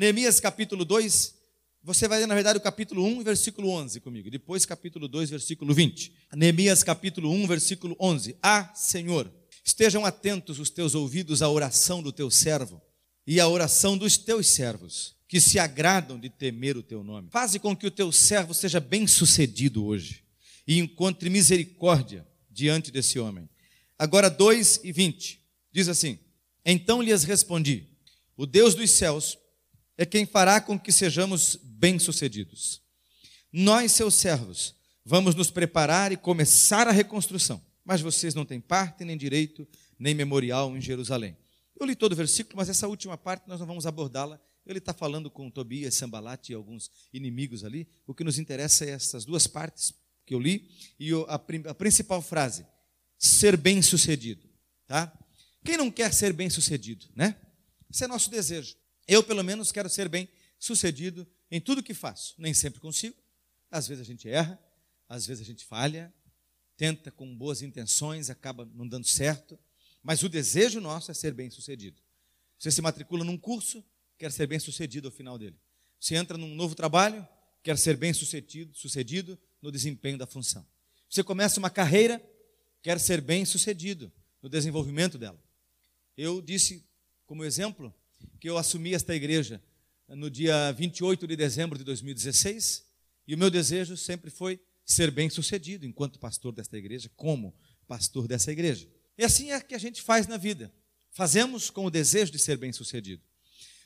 Neemias 0.00 0.40
capítulo 0.40 0.82
2, 0.82 1.34
você 1.82 2.08
vai 2.08 2.20
ler, 2.20 2.26
na 2.26 2.34
verdade, 2.34 2.56
o 2.56 2.62
capítulo 2.62 3.04
1, 3.04 3.22
versículo 3.22 3.68
11 3.68 4.00
comigo. 4.00 4.30
Depois, 4.30 4.64
capítulo 4.64 5.06
2, 5.06 5.28
versículo 5.28 5.74
20. 5.74 6.10
Neemias 6.36 6.82
capítulo 6.82 7.30
1, 7.30 7.46
versículo 7.46 7.94
11. 8.00 8.34
Ah, 8.42 8.72
Senhor, 8.74 9.30
estejam 9.62 10.06
atentos 10.06 10.58
os 10.58 10.70
teus 10.70 10.94
ouvidos 10.94 11.42
à 11.42 11.50
oração 11.50 12.02
do 12.02 12.10
teu 12.12 12.30
servo 12.30 12.80
e 13.26 13.38
à 13.38 13.46
oração 13.46 13.98
dos 13.98 14.16
teus 14.16 14.46
servos, 14.46 15.16
que 15.28 15.38
se 15.38 15.58
agradam 15.58 16.18
de 16.18 16.30
temer 16.30 16.78
o 16.78 16.82
teu 16.82 17.04
nome. 17.04 17.28
Faze 17.30 17.58
com 17.58 17.76
que 17.76 17.86
o 17.86 17.90
teu 17.90 18.10
servo 18.10 18.54
seja 18.54 18.80
bem-sucedido 18.80 19.84
hoje 19.84 20.24
e 20.66 20.78
encontre 20.78 21.28
misericórdia 21.28 22.26
diante 22.50 22.90
desse 22.90 23.18
homem. 23.18 23.50
Agora 23.98 24.30
2 24.30 24.80
e 24.82 24.92
20. 24.92 25.42
Diz 25.70 25.88
assim: 25.88 26.18
Então 26.64 27.02
lhes 27.02 27.22
respondi: 27.22 27.86
O 28.34 28.46
Deus 28.46 28.74
dos 28.74 28.90
céus 28.92 29.36
é 30.00 30.06
quem 30.06 30.24
fará 30.24 30.62
com 30.62 30.80
que 30.80 30.90
sejamos 30.90 31.56
bem-sucedidos. 31.62 32.80
Nós, 33.52 33.92
seus 33.92 34.14
servos, 34.14 34.74
vamos 35.04 35.34
nos 35.34 35.50
preparar 35.50 36.10
e 36.10 36.16
começar 36.16 36.88
a 36.88 36.90
reconstrução, 36.90 37.62
mas 37.84 38.00
vocês 38.00 38.34
não 38.34 38.46
têm 38.46 38.62
parte, 38.62 39.04
nem 39.04 39.14
direito, 39.14 39.68
nem 39.98 40.14
memorial 40.14 40.74
em 40.74 40.80
Jerusalém. 40.80 41.36
Eu 41.78 41.86
li 41.86 41.94
todo 41.94 42.12
o 42.12 42.16
versículo, 42.16 42.56
mas 42.56 42.70
essa 42.70 42.88
última 42.88 43.18
parte 43.18 43.46
nós 43.46 43.60
não 43.60 43.66
vamos 43.66 43.84
abordá-la. 43.84 44.40
Ele 44.64 44.78
está 44.78 44.94
falando 44.94 45.30
com 45.30 45.50
Tobias, 45.50 45.96
Sambalat 45.96 46.48
e 46.48 46.54
alguns 46.54 46.90
inimigos 47.12 47.62
ali. 47.62 47.86
O 48.06 48.14
que 48.14 48.24
nos 48.24 48.38
interessa 48.38 48.86
é 48.86 48.92
essas 48.92 49.26
duas 49.26 49.46
partes 49.46 49.92
que 50.24 50.32
eu 50.32 50.40
li 50.40 50.66
e 50.98 51.10
a, 51.28 51.34
a 51.68 51.74
principal 51.74 52.22
frase: 52.22 52.64
ser 53.18 53.54
bem-sucedido. 53.54 54.48
Tá? 54.86 55.12
Quem 55.62 55.76
não 55.76 55.90
quer 55.90 56.14
ser 56.14 56.32
bem-sucedido, 56.32 57.06
né? 57.14 57.36
Esse 57.90 58.04
é 58.04 58.06
nosso 58.06 58.30
desejo. 58.30 58.79
Eu, 59.10 59.24
pelo 59.24 59.42
menos, 59.42 59.72
quero 59.72 59.90
ser 59.90 60.08
bem 60.08 60.28
sucedido 60.56 61.26
em 61.50 61.60
tudo 61.60 61.82
que 61.82 61.92
faço. 61.92 62.32
Nem 62.38 62.54
sempre 62.54 62.78
consigo. 62.78 63.16
Às 63.68 63.88
vezes 63.88 64.00
a 64.00 64.04
gente 64.04 64.28
erra, 64.28 64.56
às 65.08 65.26
vezes 65.26 65.42
a 65.42 65.44
gente 65.44 65.64
falha, 65.64 66.14
tenta 66.76 67.10
com 67.10 67.36
boas 67.36 67.60
intenções, 67.60 68.30
acaba 68.30 68.64
não 68.72 68.86
dando 68.86 69.08
certo. 69.08 69.58
Mas 70.00 70.22
o 70.22 70.28
desejo 70.28 70.80
nosso 70.80 71.10
é 71.10 71.14
ser 71.14 71.34
bem 71.34 71.50
sucedido. 71.50 72.00
Você 72.56 72.70
se 72.70 72.80
matricula 72.80 73.24
num 73.24 73.36
curso, 73.36 73.84
quer 74.16 74.30
ser 74.30 74.46
bem 74.46 74.60
sucedido 74.60 75.08
ao 75.08 75.12
final 75.12 75.36
dele. 75.36 75.58
Você 75.98 76.14
entra 76.14 76.38
num 76.38 76.54
novo 76.54 76.76
trabalho, 76.76 77.26
quer 77.64 77.76
ser 77.76 77.96
bem 77.96 78.12
sucedido, 78.12 78.72
sucedido 78.76 79.36
no 79.60 79.72
desempenho 79.72 80.18
da 80.18 80.26
função. 80.26 80.64
Você 81.08 81.24
começa 81.24 81.58
uma 81.58 81.68
carreira, 81.68 82.22
quer 82.80 83.00
ser 83.00 83.20
bem 83.20 83.44
sucedido 83.44 84.12
no 84.40 84.48
desenvolvimento 84.48 85.18
dela. 85.18 85.42
Eu 86.16 86.40
disse, 86.40 86.86
como 87.26 87.42
exemplo, 87.42 87.92
que 88.40 88.48
eu 88.48 88.56
assumi 88.56 88.94
esta 88.94 89.14
igreja 89.14 89.62
no 90.08 90.30
dia 90.30 90.72
28 90.72 91.26
de 91.26 91.36
dezembro 91.36 91.78
de 91.78 91.84
2016, 91.84 92.84
e 93.26 93.34
o 93.34 93.38
meu 93.38 93.50
desejo 93.50 93.96
sempre 93.96 94.30
foi 94.30 94.60
ser 94.84 95.10
bem 95.10 95.30
sucedido 95.30 95.86
enquanto 95.86 96.18
pastor 96.18 96.52
desta 96.52 96.76
igreja, 96.76 97.10
como 97.14 97.54
pastor 97.86 98.26
dessa 98.26 98.50
igreja. 98.50 98.88
E 99.16 99.24
assim 99.24 99.52
é 99.52 99.60
que 99.60 99.74
a 99.74 99.78
gente 99.78 100.02
faz 100.02 100.26
na 100.26 100.36
vida. 100.36 100.72
Fazemos 101.12 101.70
com 101.70 101.84
o 101.84 101.90
desejo 101.90 102.32
de 102.32 102.38
ser 102.38 102.56
bem 102.56 102.72
sucedido. 102.72 103.22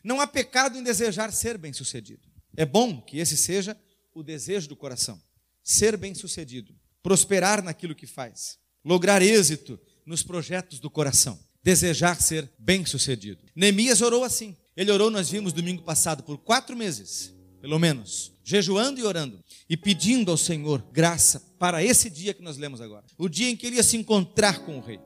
Não 0.02 0.20
há 0.20 0.26
pecado 0.26 0.78
em 0.78 0.82
desejar 0.82 1.32
ser 1.32 1.58
bem 1.58 1.72
sucedido. 1.72 2.26
É 2.56 2.64
bom 2.64 3.00
que 3.00 3.18
esse 3.18 3.36
seja 3.36 3.78
o 4.14 4.22
desejo 4.22 4.68
do 4.68 4.76
coração. 4.76 5.20
Ser 5.62 5.96
bem 5.96 6.14
sucedido, 6.14 6.74
prosperar 7.02 7.62
naquilo 7.62 7.94
que 7.94 8.06
faz, 8.06 8.58
lograr 8.84 9.22
êxito 9.22 9.80
nos 10.04 10.22
projetos 10.22 10.78
do 10.78 10.90
coração 10.90 11.38
desejar 11.64 12.20
ser 12.20 12.48
bem-sucedido. 12.58 13.42
Neemias 13.56 14.02
orou 14.02 14.22
assim. 14.22 14.54
Ele 14.76 14.90
orou, 14.90 15.10
nós 15.10 15.30
vimos 15.30 15.52
domingo 15.52 15.82
passado, 15.82 16.22
por 16.22 16.36
quatro 16.36 16.76
meses, 16.76 17.34
pelo 17.60 17.78
menos, 17.78 18.32
jejuando 18.44 19.00
e 19.00 19.04
orando, 19.04 19.42
e 19.70 19.76
pedindo 19.76 20.30
ao 20.30 20.36
Senhor 20.36 20.84
graça 20.92 21.40
para 21.58 21.82
esse 21.82 22.10
dia 22.10 22.34
que 22.34 22.42
nós 22.42 22.58
lemos 22.58 22.80
agora, 22.80 23.06
o 23.16 23.28
dia 23.28 23.48
em 23.48 23.56
que 23.56 23.66
ele 23.66 23.76
ia 23.76 23.82
se 23.82 23.96
encontrar 23.96 24.60
com 24.60 24.78
o 24.78 24.80
rei. 24.80 25.00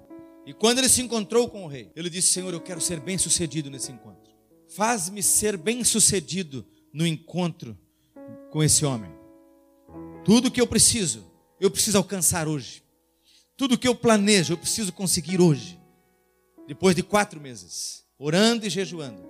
E 0.46 0.54
quando 0.54 0.78
ele 0.78 0.88
se 0.88 1.02
encontrou 1.02 1.48
com 1.48 1.64
o 1.64 1.68
rei, 1.68 1.92
ele 1.94 2.08
disse: 2.08 2.32
Senhor, 2.32 2.52
eu 2.52 2.60
quero 2.60 2.80
ser 2.80 2.98
bem-sucedido 2.98 3.70
nesse 3.70 3.92
encontro. 3.92 4.32
Faz-me 4.74 5.22
ser 5.22 5.56
bem-sucedido 5.56 6.66
no 6.92 7.06
encontro 7.06 7.78
com 8.50 8.62
esse 8.62 8.84
homem. 8.84 9.10
Tudo 10.24 10.50
que 10.50 10.60
eu 10.60 10.66
preciso, 10.66 11.30
eu 11.60 11.70
preciso 11.70 11.98
alcançar 11.98 12.48
hoje. 12.48 12.82
Tudo 13.56 13.76
que 13.76 13.86
eu 13.86 13.94
planejo, 13.94 14.54
eu 14.54 14.58
preciso 14.58 14.92
conseguir 14.92 15.40
hoje. 15.40 15.77
Depois 16.68 16.94
de 16.94 17.02
quatro 17.02 17.40
meses, 17.40 18.04
orando 18.18 18.66
e 18.66 18.68
jejuando, 18.68 19.26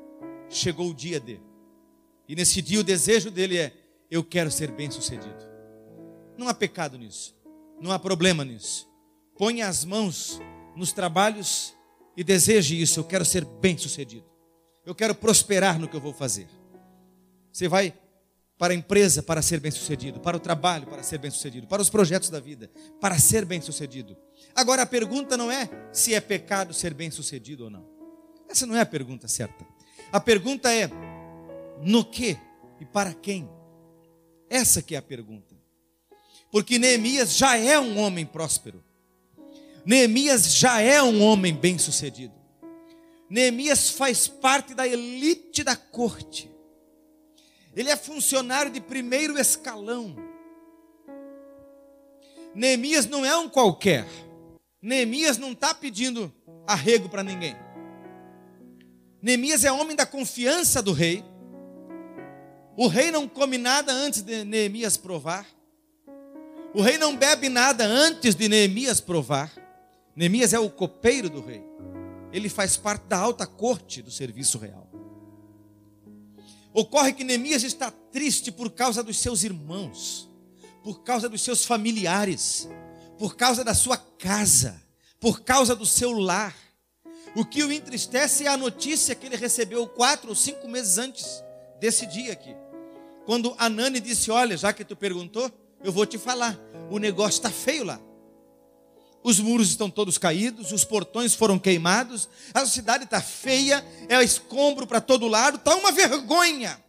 chegou 0.51 0.91
o 0.91 0.95
dia 0.95 1.21
dele. 1.21 1.47
E 2.27 2.35
nesse 2.35 2.61
dia 2.61 2.81
o 2.81 2.83
desejo 2.83 3.31
dele 3.31 3.57
é: 3.57 3.73
eu 4.11 4.25
quero 4.25 4.51
ser 4.51 4.73
bem 4.73 4.91
sucedido. 4.91 5.47
Não 6.37 6.49
há 6.49 6.53
pecado 6.53 6.99
nisso, 6.99 7.37
não 7.81 7.93
há 7.93 7.99
problema 7.99 8.45
nisso. 8.45 8.89
Ponha 9.37 9.69
as 9.69 9.85
mãos 9.85 10.41
nos 10.75 10.91
trabalhos 10.91 11.73
e 12.17 12.25
deseje 12.25 12.81
isso. 12.83 12.99
Eu 12.99 13.05
quero 13.05 13.25
ser 13.25 13.45
bem 13.45 13.79
sucedido. 13.79 14.27
Eu 14.85 14.93
quero 14.93 15.15
prosperar 15.15 15.79
no 15.79 15.87
que 15.87 15.95
eu 15.95 16.01
vou 16.01 16.13
fazer. 16.13 16.49
Você 17.53 17.69
vai 17.69 17.95
para 18.59 18.73
a 18.73 18.77
empresa 18.77 19.23
para 19.23 19.41
ser 19.41 19.61
bem 19.61 19.71
sucedido, 19.71 20.19
para 20.21 20.37
o 20.37 20.41
trabalho 20.41 20.87
para 20.87 21.03
ser 21.03 21.19
bem 21.19 21.31
sucedido, 21.31 21.67
para 21.67 21.81
os 21.81 21.89
projetos 21.89 22.29
da 22.29 22.41
vida 22.41 22.71
para 23.01 23.19
ser 23.19 23.45
bem 23.45 23.61
sucedido. 23.61 24.17
Agora 24.55 24.83
a 24.83 24.87
pergunta 24.87 25.37
não 25.37 25.51
é 25.51 25.69
se 25.93 26.13
é 26.13 26.21
pecado 26.21 26.75
ser 26.75 26.93
bem 26.93 27.11
sucedido 27.11 27.65
ou 27.65 27.71
não. 27.71 27.87
Essa 28.49 28.67
não 28.67 28.77
é 28.77 28.81
a 28.81 28.87
pergunta 28.87 29.29
certa. 29.29 29.65
A 30.11 30.19
pergunta 30.19 30.73
é 30.73 30.91
no 31.83 32.05
que 32.05 32.37
e 32.81 32.85
para 32.85 33.15
quem? 33.15 33.49
Essa 34.51 34.83
que 34.83 34.95
é 34.95 34.99
a 34.99 35.03
pergunta. 35.03 35.57
Porque 36.51 36.79
Neemias 36.79 37.37
já 37.37 37.57
é 37.57 37.79
um 37.79 37.99
homem 37.99 38.25
próspero. 38.25 38.83
Neemias 39.85 40.55
já 40.55 40.81
é 40.81 41.03
um 41.03 41.23
homem 41.23 41.55
bem-sucedido. 41.55 42.35
Neemias 43.29 43.91
faz 43.91 44.27
parte 44.27 44.75
da 44.75 44.87
elite 44.87 45.63
da 45.63 45.77
corte. 45.77 46.48
Ele 47.79 47.91
é 47.91 47.97
funcionário 47.97 48.73
de 48.73 48.81
primeiro 48.81 49.39
escalão. 49.39 50.17
Neemias 52.53 53.07
não 53.07 53.25
é 53.25 53.37
um 53.37 53.49
qualquer. 53.49 54.05
Neemias 54.83 55.39
não 55.39 55.53
está 55.53 55.73
pedindo 55.73 56.35
arrego 56.67 57.09
para 57.09 57.23
ninguém. 57.23 57.55
Neemias 59.23 59.63
é 59.63 59.71
homem 59.71 59.95
da 59.95 60.05
confiança 60.05 60.83
do 60.83 60.93
rei. 60.93 61.25
O 62.77 62.89
rei 62.89 63.13
não 63.13 63.29
come 63.29 63.57
nada 63.57 63.93
antes 63.93 64.23
de 64.23 64.43
Neemias 64.43 64.97
provar. 64.97 65.47
O 66.75 66.83
rei 66.83 66.99
não 66.99 67.17
bebe 67.17 67.49
nada 67.49 67.85
antes 67.87 68.35
de 68.35 68.49
Neemias 68.49 69.01
provar. 69.01 69.53
Neemias 70.17 70.53
é 70.53 70.59
o 70.59 70.69
copeiro 70.69 71.31
do 71.31 71.41
rei. 71.41 71.63
Ele 72.33 72.49
faz 72.49 72.77
parte 72.77 73.05
da 73.05 73.19
alta 73.19 73.47
corte 73.47 74.03
do 74.03 74.11
serviço 74.11 74.59
real. 74.59 74.98
Ocorre 76.79 77.13
que 77.13 77.25
Neemias 77.25 77.65
está 77.65 77.91
triste 77.91 78.53
por 78.53 78.71
causa 78.71 79.03
dos 79.03 79.19
seus 79.19 79.43
irmãos, 79.43 80.31
por 80.85 81.03
causa 81.03 81.29
dos 81.29 81.43
seus 81.43 81.65
familiares, 81.65 82.69
por 83.19 83.35
causa 83.35 83.65
da 83.65 83.75
sua 83.75 83.97
casa, 83.97 84.81
por 85.19 85.41
causa 85.41 85.75
do 85.75 85.85
seu 85.85 86.13
lar. 86.13 86.55
O 87.35 87.45
que 87.45 87.65
o 87.65 87.73
entristece 87.73 88.45
é 88.45 88.49
a 88.49 88.57
notícia 88.57 89.17
que 89.17 89.27
ele 89.27 89.35
recebeu 89.35 89.89
quatro 89.89 90.29
ou 90.29 90.37
cinco 90.37 90.69
meses 90.69 90.99
antes 90.99 91.43
desse 91.81 92.07
dia 92.07 92.33
aqui. 92.33 92.55
Quando 93.27 93.57
Anani 93.59 93.99
disse: 93.99 94.31
Olha, 94.31 94.57
já 94.57 94.73
que 94.73 94.85
tu 94.85 94.95
perguntou, 94.95 95.51
eu 95.83 95.91
vou 95.91 96.07
te 96.07 96.17
falar. 96.17 96.57
O 96.93 97.01
negócio 97.01 97.39
está 97.39 97.51
feio 97.51 97.83
lá. 97.83 98.01
Os 99.29 99.41
muros 99.41 99.69
estão 99.69 99.91
todos 99.91 100.17
caídos, 100.17 100.73
os 100.73 100.85
portões 100.85 101.35
foram 101.35 101.59
queimados, 101.59 102.29
a 102.55 102.65
cidade 102.65 103.05
está 103.05 103.21
feia, 103.21 103.85
é 104.09 104.23
escombro 104.23 104.87
para 104.87 105.01
todo 105.01 105.29
lado, 105.29 105.57
está 105.57 105.75
uma 105.75 105.93
vergonha. 105.93 106.83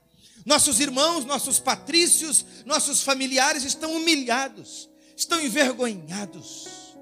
Nossos 0.45 0.79
irmãos, 0.79 1.25
nossos 1.25 1.59
patrícios, 1.59 2.45
nossos 2.65 3.01
familiares 3.01 3.63
estão 3.63 3.91
humilhados 3.93 4.89
estão 5.19 5.41
envergonhados. 5.41 6.95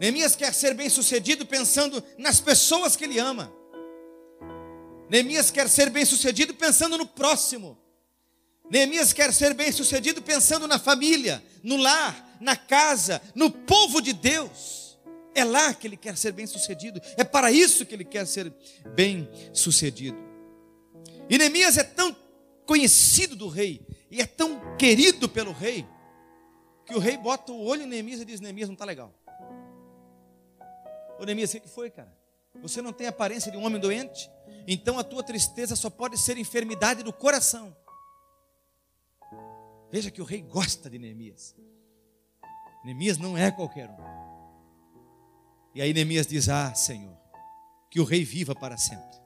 Neemias 0.00 0.34
quer 0.34 0.52
ser 0.54 0.74
bem 0.74 0.88
sucedido 0.88 1.44
pensando 1.46 2.02
nas 2.18 2.40
pessoas 2.40 2.96
que 2.96 3.04
ele 3.04 3.18
ama. 3.18 3.52
Neemias 5.10 5.50
quer 5.50 5.68
ser 5.68 5.90
bem 5.90 6.04
sucedido 6.04 6.54
pensando 6.54 6.96
no 6.96 7.06
próximo. 7.06 7.78
Neemias 8.72 9.12
quer 9.12 9.30
ser 9.34 9.52
bem 9.52 9.70
sucedido 9.70 10.22
pensando 10.22 10.66
na 10.66 10.78
família, 10.78 11.44
no 11.62 11.76
lar, 11.76 12.38
na 12.40 12.56
casa, 12.56 13.20
no 13.34 13.50
povo 13.50 14.00
de 14.00 14.14
Deus. 14.14 14.98
É 15.34 15.44
lá 15.44 15.74
que 15.74 15.86
ele 15.86 15.96
quer 15.96 16.16
ser 16.16 16.32
bem 16.32 16.46
sucedido. 16.46 16.98
É 17.18 17.22
para 17.22 17.52
isso 17.52 17.84
que 17.84 17.94
ele 17.94 18.02
quer 18.02 18.26
ser 18.26 18.50
bem 18.94 19.28
sucedido. 19.52 20.16
E 21.28 21.36
Neemias 21.36 21.76
é 21.76 21.84
tão 21.84 22.16
conhecido 22.64 23.36
do 23.36 23.46
rei 23.46 23.86
e 24.10 24.22
é 24.22 24.26
tão 24.26 24.58
querido 24.78 25.28
pelo 25.28 25.52
rei 25.52 25.86
que 26.86 26.94
o 26.94 26.98
rei 26.98 27.18
bota 27.18 27.52
o 27.52 27.62
olho 27.62 27.82
em 27.82 27.86
Neemias 27.86 28.22
e 28.22 28.24
diz: 28.24 28.40
Neemias 28.40 28.70
não 28.70 28.74
está 28.74 28.86
legal. 28.86 29.12
Ô 31.20 31.26
Neemias, 31.26 31.52
o 31.52 31.60
que 31.60 31.68
foi, 31.68 31.90
cara? 31.90 32.10
Você 32.62 32.80
não 32.80 32.94
tem 32.94 33.06
aparência 33.06 33.52
de 33.52 33.58
um 33.58 33.66
homem 33.66 33.78
doente? 33.78 34.30
Então 34.66 34.98
a 34.98 35.04
tua 35.04 35.22
tristeza 35.22 35.76
só 35.76 35.90
pode 35.90 36.16
ser 36.16 36.38
enfermidade 36.38 37.02
do 37.02 37.12
coração. 37.12 37.76
Veja 39.92 40.10
que 40.10 40.22
o 40.22 40.24
rei 40.24 40.40
gosta 40.40 40.88
de 40.88 40.98
Neemias. 40.98 41.54
Neemias 42.82 43.18
não 43.18 43.36
é 43.36 43.50
qualquer 43.50 43.90
um. 43.90 44.22
E 45.74 45.82
aí 45.82 45.92
Neemias 45.92 46.26
diz: 46.26 46.48
Ah, 46.48 46.74
Senhor, 46.74 47.14
que 47.90 48.00
o 48.00 48.04
rei 48.04 48.24
viva 48.24 48.54
para 48.54 48.78
sempre. 48.78 49.20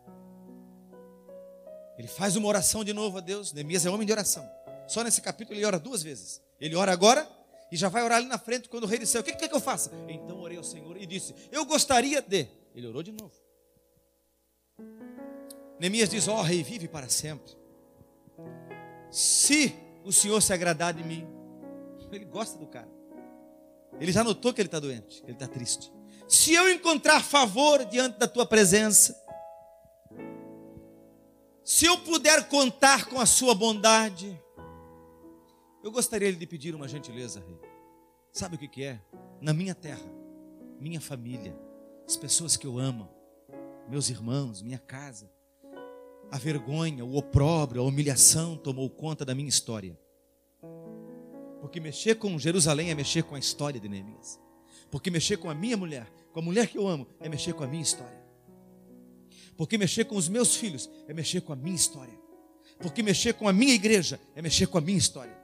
Ele 1.96 2.08
faz 2.08 2.34
uma 2.34 2.48
oração 2.48 2.82
de 2.82 2.92
novo 2.92 3.18
a 3.18 3.20
Deus. 3.20 3.52
Neemias 3.52 3.86
é 3.86 3.90
homem 3.90 4.04
de 4.04 4.12
oração. 4.12 4.44
Só 4.88 5.04
nesse 5.04 5.22
capítulo 5.22 5.56
ele 5.56 5.64
ora 5.64 5.78
duas 5.78 6.02
vezes. 6.02 6.42
Ele 6.60 6.74
ora 6.74 6.92
agora 6.92 7.30
e 7.70 7.76
já 7.76 7.88
vai 7.88 8.02
orar 8.02 8.18
ali 8.18 8.26
na 8.26 8.36
frente 8.36 8.68
quando 8.68 8.84
o 8.84 8.86
rei 8.88 8.98
disse: 8.98 9.16
O 9.16 9.22
que 9.22 9.36
quer 9.36 9.48
que 9.48 9.54
eu 9.54 9.60
faça? 9.60 9.92
Então 10.08 10.40
orei 10.40 10.58
ao 10.58 10.64
Senhor 10.64 10.96
e 11.00 11.06
disse: 11.06 11.32
Eu 11.52 11.64
gostaria 11.64 12.20
de. 12.20 12.48
Ele 12.74 12.88
orou 12.88 13.04
de 13.04 13.12
novo. 13.12 13.34
Neemias 15.78 16.10
diz: 16.10 16.26
Ó 16.26 16.40
oh, 16.40 16.42
rei, 16.42 16.64
vive 16.64 16.88
para 16.88 17.08
sempre. 17.08 17.56
Se 19.12 19.85
o 20.06 20.12
Senhor 20.12 20.40
se 20.40 20.52
agradar 20.52 20.94
de 20.94 21.02
mim, 21.02 21.26
ele 22.12 22.24
gosta 22.24 22.56
do 22.56 22.66
cara. 22.66 22.88
Ele 24.00 24.12
já 24.12 24.22
notou 24.22 24.54
que 24.54 24.60
ele 24.60 24.68
está 24.68 24.78
doente, 24.78 25.20
que 25.20 25.26
ele 25.26 25.32
está 25.32 25.48
triste. 25.48 25.92
Se 26.28 26.54
eu 26.54 26.70
encontrar 26.70 27.22
favor 27.22 27.84
diante 27.84 28.16
da 28.16 28.28
tua 28.28 28.46
presença, 28.46 29.20
se 31.64 31.86
eu 31.86 31.98
puder 31.98 32.48
contar 32.48 33.06
com 33.06 33.20
a 33.20 33.26
sua 33.26 33.52
bondade, 33.52 34.40
eu 35.82 35.90
gostaria 35.90 36.32
de 36.32 36.46
pedir 36.46 36.74
uma 36.74 36.86
gentileza, 36.86 37.40
rei. 37.40 37.58
Sabe 38.32 38.54
o 38.54 38.58
que, 38.58 38.68
que 38.68 38.84
é? 38.84 39.00
Na 39.40 39.52
minha 39.52 39.74
terra, 39.74 40.08
minha 40.78 41.00
família, 41.00 41.58
as 42.06 42.16
pessoas 42.16 42.56
que 42.56 42.66
eu 42.66 42.78
amo, 42.78 43.08
meus 43.88 44.08
irmãos, 44.08 44.62
minha 44.62 44.78
casa, 44.78 45.28
a 46.30 46.38
vergonha, 46.38 47.04
o 47.04 47.16
opróbrio, 47.16 47.82
a 47.82 47.84
humilhação 47.84 48.56
tomou 48.56 48.88
conta 48.90 49.24
da 49.24 49.34
minha 49.34 49.48
história. 49.48 49.98
Porque 51.60 51.80
mexer 51.80 52.16
com 52.16 52.38
Jerusalém 52.38 52.90
é 52.90 52.94
mexer 52.94 53.22
com 53.22 53.34
a 53.34 53.38
história 53.38 53.80
de 53.80 53.88
Neemias. 53.88 54.38
Porque 54.90 55.10
mexer 55.10 55.36
com 55.36 55.50
a 55.50 55.54
minha 55.54 55.76
mulher, 55.76 56.06
com 56.32 56.40
a 56.40 56.42
mulher 56.42 56.68
que 56.68 56.78
eu 56.78 56.86
amo, 56.86 57.06
é 57.20 57.28
mexer 57.28 57.52
com 57.54 57.64
a 57.64 57.66
minha 57.66 57.82
história. 57.82 58.24
Porque 59.56 59.78
mexer 59.78 60.04
com 60.04 60.16
os 60.16 60.28
meus 60.28 60.54
filhos 60.54 60.88
é 61.08 61.14
mexer 61.14 61.40
com 61.40 61.52
a 61.52 61.56
minha 61.56 61.74
história. 61.74 62.14
Porque 62.78 63.02
mexer 63.02 63.34
com 63.34 63.48
a 63.48 63.52
minha 63.52 63.74
igreja 63.74 64.20
é 64.34 64.42
mexer 64.42 64.66
com 64.66 64.78
a 64.78 64.80
minha 64.80 64.98
história. 64.98 65.36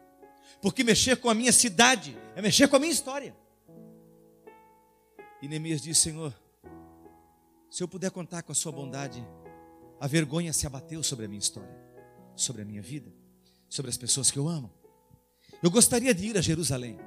Porque 0.60 0.84
mexer 0.84 1.16
com 1.16 1.30
a 1.30 1.34
minha 1.34 1.52
cidade 1.52 2.16
é 2.36 2.42
mexer 2.42 2.68
com 2.68 2.76
a 2.76 2.78
minha 2.78 2.92
história. 2.92 3.34
E 5.40 5.48
Neemias 5.48 5.80
diz: 5.80 5.98
Senhor, 5.98 6.32
se 7.70 7.82
eu 7.82 7.88
puder 7.88 8.10
contar 8.10 8.42
com 8.42 8.52
a 8.52 8.54
Sua 8.54 8.70
bondade, 8.70 9.26
a 10.02 10.08
vergonha 10.08 10.52
se 10.52 10.66
abateu 10.66 11.00
sobre 11.00 11.26
a 11.26 11.28
minha 11.28 11.38
história, 11.38 11.78
sobre 12.34 12.62
a 12.62 12.64
minha 12.64 12.82
vida, 12.82 13.14
sobre 13.68 13.88
as 13.88 13.96
pessoas 13.96 14.32
que 14.32 14.38
eu 14.38 14.48
amo. 14.48 14.74
Eu 15.62 15.70
gostaria 15.70 16.12
de 16.12 16.26
ir 16.26 16.36
a 16.36 16.40
Jerusalém. 16.40 16.98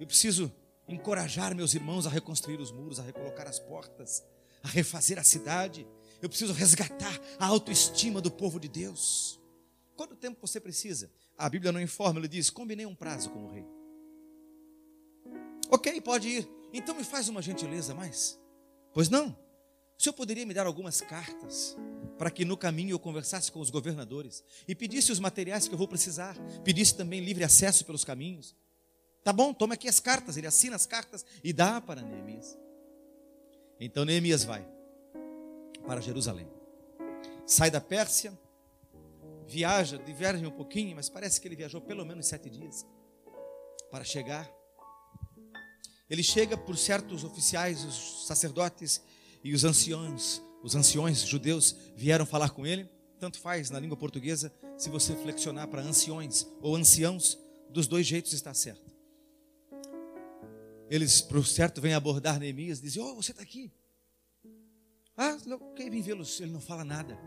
Eu 0.00 0.04
preciso 0.04 0.52
encorajar 0.88 1.54
meus 1.54 1.74
irmãos 1.74 2.04
a 2.04 2.10
reconstruir 2.10 2.58
os 2.58 2.72
muros, 2.72 2.98
a 2.98 3.04
recolocar 3.04 3.46
as 3.46 3.60
portas, 3.60 4.24
a 4.64 4.68
refazer 4.68 5.16
a 5.16 5.22
cidade. 5.22 5.86
Eu 6.20 6.28
preciso 6.28 6.52
resgatar 6.52 7.20
a 7.38 7.46
autoestima 7.46 8.20
do 8.20 8.32
povo 8.32 8.58
de 8.58 8.66
Deus. 8.66 9.40
Quanto 9.94 10.16
tempo 10.16 10.44
você 10.44 10.58
precisa? 10.58 11.08
A 11.38 11.48
Bíblia 11.48 11.70
não 11.70 11.80
informa, 11.80 12.18
ele 12.18 12.26
diz: 12.26 12.50
combinei 12.50 12.84
um 12.84 12.96
prazo 12.96 13.30
com 13.30 13.44
o 13.44 13.52
rei. 13.52 13.64
Ok, 15.70 16.00
pode 16.00 16.26
ir. 16.30 16.48
Então 16.72 16.96
me 16.96 17.04
faz 17.04 17.28
uma 17.28 17.40
gentileza 17.40 17.94
mais. 17.94 18.36
Pois 18.92 19.08
não? 19.08 19.45
O 19.98 20.02
senhor 20.02 20.12
poderia 20.12 20.44
me 20.44 20.52
dar 20.52 20.66
algumas 20.66 21.00
cartas 21.00 21.76
para 22.18 22.30
que 22.30 22.44
no 22.44 22.56
caminho 22.56 22.90
eu 22.90 22.98
conversasse 22.98 23.50
com 23.50 23.60
os 23.60 23.70
governadores 23.70 24.44
e 24.68 24.74
pedisse 24.74 25.10
os 25.10 25.18
materiais 25.18 25.66
que 25.66 25.74
eu 25.74 25.78
vou 25.78 25.88
precisar, 25.88 26.36
pedisse 26.62 26.94
também 26.94 27.20
livre 27.24 27.44
acesso 27.44 27.84
pelos 27.84 28.04
caminhos. 28.04 28.54
Tá 29.24 29.32
bom, 29.32 29.52
toma 29.52 29.74
aqui 29.74 29.88
as 29.88 29.98
cartas. 29.98 30.36
Ele 30.36 30.46
assina 30.46 30.76
as 30.76 30.86
cartas 30.86 31.24
e 31.42 31.52
dá 31.52 31.80
para 31.80 32.02
Neemias. 32.02 32.56
Então 33.80 34.04
Neemias 34.04 34.44
vai 34.44 34.66
para 35.86 36.00
Jerusalém. 36.00 36.48
Sai 37.46 37.70
da 37.70 37.80
Pérsia, 37.80 38.38
viaja, 39.46 39.98
diverge 39.98 40.46
um 40.46 40.50
pouquinho, 40.50 40.96
mas 40.96 41.08
parece 41.08 41.40
que 41.40 41.48
ele 41.48 41.56
viajou 41.56 41.80
pelo 41.80 42.04
menos 42.04 42.26
sete 42.26 42.50
dias 42.50 42.86
para 43.90 44.04
chegar. 44.04 44.50
Ele 46.08 46.22
chega 46.22 46.56
por 46.56 46.76
certos 46.76 47.24
oficiais, 47.24 47.84
os 47.84 48.26
sacerdotes 48.26 49.02
e 49.48 49.54
os 49.54 49.64
anciões, 49.64 50.42
os 50.62 50.74
anciões 50.74 51.20
judeus 51.26 51.76
vieram 51.96 52.26
falar 52.26 52.50
com 52.50 52.66
ele. 52.66 52.88
Tanto 53.18 53.38
faz 53.38 53.70
na 53.70 53.80
língua 53.80 53.96
portuguesa, 53.96 54.52
se 54.76 54.90
você 54.90 55.14
flexionar 55.14 55.68
para 55.68 55.82
anciões 55.82 56.46
ou 56.60 56.76
anciãos, 56.76 57.38
dos 57.70 57.86
dois 57.86 58.06
jeitos 58.06 58.32
está 58.32 58.52
certo 58.52 58.96
eles, 60.88 61.20
por 61.20 61.44
certo, 61.44 61.80
vêm 61.80 61.94
abordar 61.94 62.38
Neemias 62.38 62.78
e 62.78 62.82
dizem: 62.82 63.02
Oh, 63.02 63.14
você 63.14 63.32
está 63.32 63.42
aqui. 63.42 63.72
Ah, 65.16 65.36
quem 65.74 65.90
vem 65.90 66.02
vê-los? 66.02 66.40
Ele 66.40 66.52
não 66.52 66.60
fala 66.60 66.84
nada, 66.84 67.18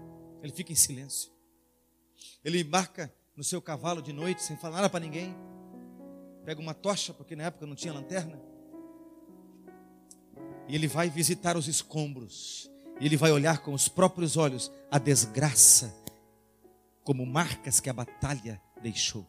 ele 0.42 0.54
fica 0.54 0.72
em 0.72 0.76
silêncio. 0.76 1.32
Ele 2.44 2.62
embarca 2.62 3.14
no 3.36 3.44
seu 3.44 3.62
cavalo 3.62 4.02
de 4.02 4.14
noite, 4.14 4.44
sem 4.44 4.56
falar 4.58 4.78
nada 4.78 4.90
para 4.90 5.00
ninguém. 5.00 5.36
Pega 6.46 6.62
uma 6.62 6.74
tocha, 6.74 7.14
porque 7.14 7.36
na 7.36 7.46
época 7.46 7.66
não 7.66 7.76
tinha 7.76 7.94
lanterna. 7.94 8.42
E 10.70 10.76
ele 10.76 10.88
vai 10.88 11.10
visitar 11.10 11.58
os 11.58 11.68
escombros. 11.68 12.70
E 13.02 13.06
ele 13.06 13.18
vai 13.18 13.32
olhar 13.32 13.58
com 13.58 13.74
os 13.74 13.88
próprios 13.88 14.38
olhos 14.38 14.72
a 14.92 15.00
desgraça, 15.00 15.92
como 17.04 17.26
marcas 17.26 17.80
que 17.80 17.90
a 17.90 17.94
batalha 17.94 18.62
deixou. 18.82 19.26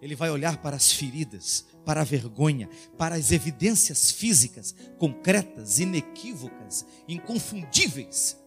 Ele 0.00 0.16
vai 0.16 0.30
olhar 0.30 0.56
para 0.56 0.76
as 0.76 0.90
feridas, 0.90 1.66
para 1.84 2.00
a 2.00 2.04
vergonha, 2.04 2.70
para 2.96 3.16
as 3.16 3.32
evidências 3.32 4.10
físicas, 4.10 4.74
concretas, 4.98 5.78
inequívocas, 5.78 6.86
inconfundíveis 7.06 8.38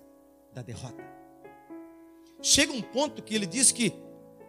da 0.51 0.63
derrota. 0.63 1.04
Chega 2.42 2.74
um 2.74 2.81
ponto 2.81 3.21
que 3.21 3.36
ele 3.36 3.45
diz 3.45 3.71
que 3.71 3.94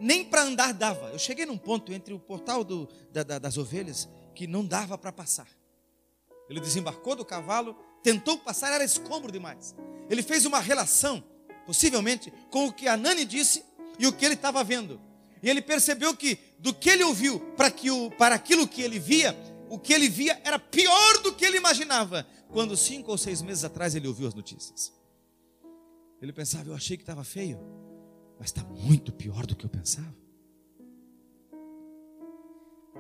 nem 0.01 0.25
para 0.25 0.45
andar 0.45 0.73
dava. 0.73 1.11
Eu 1.11 1.19
cheguei 1.19 1.45
num 1.45 1.59
ponto 1.59 1.93
entre 1.93 2.15
o 2.15 2.19
portal 2.19 2.65
do, 2.65 2.89
da, 3.13 3.23
da, 3.23 3.39
das 3.39 3.59
ovelhas 3.59 4.09
que 4.35 4.47
não 4.47 4.65
dava 4.65 4.97
para 4.97 5.13
passar. 5.13 5.49
Ele 6.49 6.61
desembarcou 6.61 7.17
do 7.17 7.25
cavalo, 7.25 7.77
tentou 8.03 8.39
passar, 8.39 8.73
era 8.73 8.85
escombro 8.85 9.33
demais. 9.33 9.75
Ele 10.09 10.23
fez 10.23 10.45
uma 10.45 10.61
relação, 10.61 11.25
possivelmente, 11.67 12.33
com 12.51 12.67
o 12.67 12.73
que 12.73 12.87
a 12.87 12.97
Nani 12.97 13.25
disse 13.25 13.65
e 13.99 14.07
o 14.07 14.13
que 14.13 14.25
ele 14.25 14.35
estava 14.35 14.63
vendo. 14.63 15.01
E 15.43 15.49
ele 15.49 15.63
percebeu 15.63 16.17
que 16.17 16.39
do 16.59 16.73
que 16.73 16.89
ele 16.89 17.05
ouviu 17.05 17.39
para, 17.57 17.71
que 17.71 17.91
o, 17.91 18.11
para 18.13 18.35
aquilo 18.35 18.67
que 18.67 18.83
ele 18.83 18.99
via, 18.99 19.37
o 19.69 19.79
que 19.79 19.93
ele 19.93 20.09
via 20.09 20.41
era 20.45 20.59
pior 20.59 21.23
do 21.23 21.35
que 21.35 21.45
ele 21.45 21.57
imaginava. 21.57 22.27
Quando 22.51 22.77
cinco 22.77 23.11
ou 23.11 23.19
seis 23.19 23.43
meses 23.43 23.65
atrás 23.65 23.95
ele 23.95 24.07
ouviu 24.07 24.29
as 24.29 24.35
notícias. 24.35 24.93
Ele 26.23 26.33
pensava, 26.33 26.69
eu 26.69 26.75
achei 26.75 26.97
que 26.97 27.03
estava 27.03 27.25
feio, 27.25 27.61
mas 28.39 28.49
está 28.49 28.63
muito 28.63 29.13
pior 29.13 29.45
do 29.45 29.55
que 29.55 29.67
eu 29.67 29.71
pensava. 29.71 30.15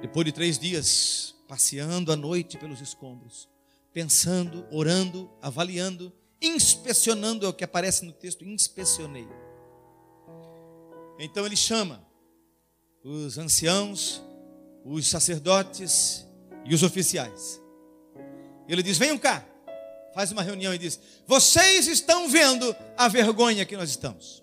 Depois 0.00 0.26
de 0.26 0.32
três 0.32 0.58
dias, 0.58 1.33
passeando 1.46 2.12
à 2.12 2.16
noite 2.16 2.58
pelos 2.58 2.80
escombros, 2.80 3.48
pensando, 3.92 4.66
orando, 4.70 5.30
avaliando, 5.40 6.12
inspecionando, 6.40 7.46
é 7.46 7.48
o 7.48 7.52
que 7.52 7.64
aparece 7.64 8.04
no 8.04 8.12
texto, 8.12 8.44
inspecionei. 8.44 9.28
Então 11.18 11.46
ele 11.46 11.56
chama 11.56 12.04
os 13.02 13.38
anciãos, 13.38 14.22
os 14.84 15.06
sacerdotes 15.06 16.26
e 16.64 16.74
os 16.74 16.82
oficiais. 16.82 17.60
Ele 18.68 18.82
diz: 18.82 18.98
Venham 18.98 19.18
cá, 19.18 19.46
faz 20.14 20.32
uma 20.32 20.42
reunião 20.42 20.74
e 20.74 20.78
diz: 20.78 20.98
Vocês 21.26 21.86
estão 21.86 22.28
vendo 22.28 22.74
a 22.96 23.08
vergonha 23.08 23.64
que 23.64 23.76
nós 23.76 23.90
estamos. 23.90 24.42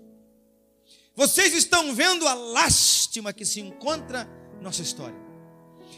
Vocês 1.16 1.54
estão 1.54 1.94
vendo 1.94 2.28
a 2.28 2.34
lástima 2.34 3.34
que 3.34 3.46
se 3.46 3.60
encontra 3.60 4.26
nossa 4.62 4.82
história. 4.82 5.31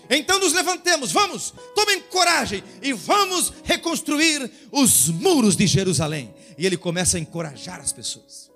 Então 0.09 0.39
nos 0.39 0.53
levantemos, 0.53 1.11
vamos, 1.11 1.53
tomem 1.75 2.01
coragem 2.01 2.63
e 2.81 2.93
vamos 2.93 3.53
reconstruir 3.63 4.51
os 4.71 5.07
muros 5.07 5.55
de 5.55 5.65
Jerusalém. 5.65 6.33
E 6.57 6.65
ele 6.65 6.77
começa 6.77 7.17
a 7.17 7.19
encorajar 7.19 7.79
as 7.79 7.91
pessoas. 7.91 8.51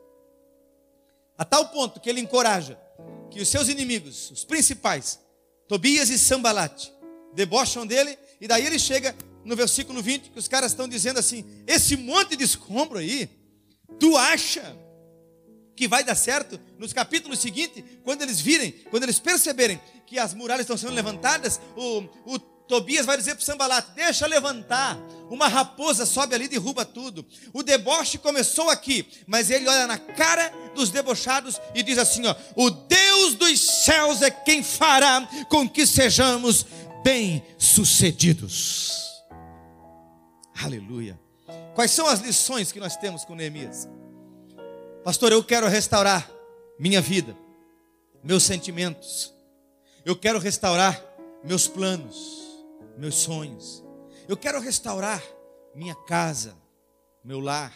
A 1.37 1.45
tal 1.45 1.69
ponto 1.69 1.99
que 1.99 2.09
ele 2.09 2.19
encoraja 2.19 2.77
que 3.29 3.41
os 3.41 3.47
seus 3.47 3.69
inimigos, 3.69 4.31
os 4.31 4.43
principais, 4.43 5.19
Tobias 5.67 6.09
e 6.09 6.17
Sambalate, 6.17 6.91
debocham 7.33 7.85
dele, 7.85 8.17
e 8.39 8.47
daí 8.47 8.65
ele 8.65 8.79
chega 8.79 9.15
no 9.43 9.55
versículo 9.55 10.01
20, 10.01 10.31
que 10.31 10.39
os 10.39 10.47
caras 10.47 10.71
estão 10.71 10.87
dizendo 10.87 11.19
assim: 11.19 11.45
esse 11.65 11.95
monte 11.95 12.35
de 12.35 12.43
escombro 12.43 12.97
aí, 12.97 13.29
tu 13.99 14.17
acha 14.17 14.75
que 15.75 15.87
vai 15.87 16.03
dar 16.03 16.15
certo? 16.15 16.59
Nos 16.79 16.91
capítulos 16.91 17.39
seguintes, 17.39 17.83
quando 18.03 18.23
eles 18.23 18.41
virem, 18.41 18.71
quando 18.89 19.03
eles 19.03 19.19
perceberem 19.19 19.79
que 20.07 20.17
as 20.17 20.33
muralhas 20.33 20.61
estão 20.61 20.77
sendo 20.77 20.93
levantadas, 20.93 21.59
o, 21.75 22.05
o 22.25 22.39
Tobias 22.39 23.05
vai 23.05 23.17
dizer 23.17 23.35
para 23.35 23.45
Sambalat: 23.45 23.85
deixa 23.93 24.25
levantar. 24.25 24.97
Uma 25.29 25.49
raposa 25.49 26.05
sobe 26.05 26.33
ali 26.33 26.45
e 26.45 26.49
derruba 26.49 26.85
tudo. 26.85 27.25
O 27.51 27.61
deboche 27.61 28.17
começou 28.17 28.69
aqui, 28.69 29.05
mas 29.27 29.51
ele 29.51 29.67
olha 29.67 29.85
na 29.85 29.97
cara 29.97 30.49
dos 30.73 30.89
debochados 30.89 31.59
e 31.75 31.83
diz 31.83 31.97
assim: 31.97 32.25
ó, 32.25 32.33
o 32.55 32.69
Deus 32.69 33.35
dos 33.35 33.59
céus 33.59 34.21
é 34.21 34.31
quem 34.31 34.63
fará 34.63 35.27
com 35.49 35.67
que 35.67 35.85
sejamos 35.85 36.65
bem-sucedidos. 37.03 39.05
Aleluia. 40.63 41.19
Quais 41.75 41.91
são 41.91 42.07
as 42.07 42.21
lições 42.21 42.71
que 42.71 42.79
nós 42.79 42.95
temos 42.97 43.25
com 43.25 43.35
Neemias? 43.35 43.87
Pastor, 45.03 45.31
eu 45.31 45.43
quero 45.43 45.67
restaurar 45.67 46.27
minha 46.79 47.01
vida, 47.01 47.37
meus 48.23 48.43
sentimentos. 48.43 49.36
Eu 50.07 50.15
quero 50.15 50.39
restaurar 50.39 51.03
meus 51.43 51.67
planos 51.67 52.47
meus 52.97 53.15
sonhos. 53.15 53.83
Eu 54.25 54.37
quero 54.37 54.59
restaurar 54.59 55.21
minha 55.75 55.93
casa, 55.93 56.55
meu 57.23 57.41
lar. 57.41 57.73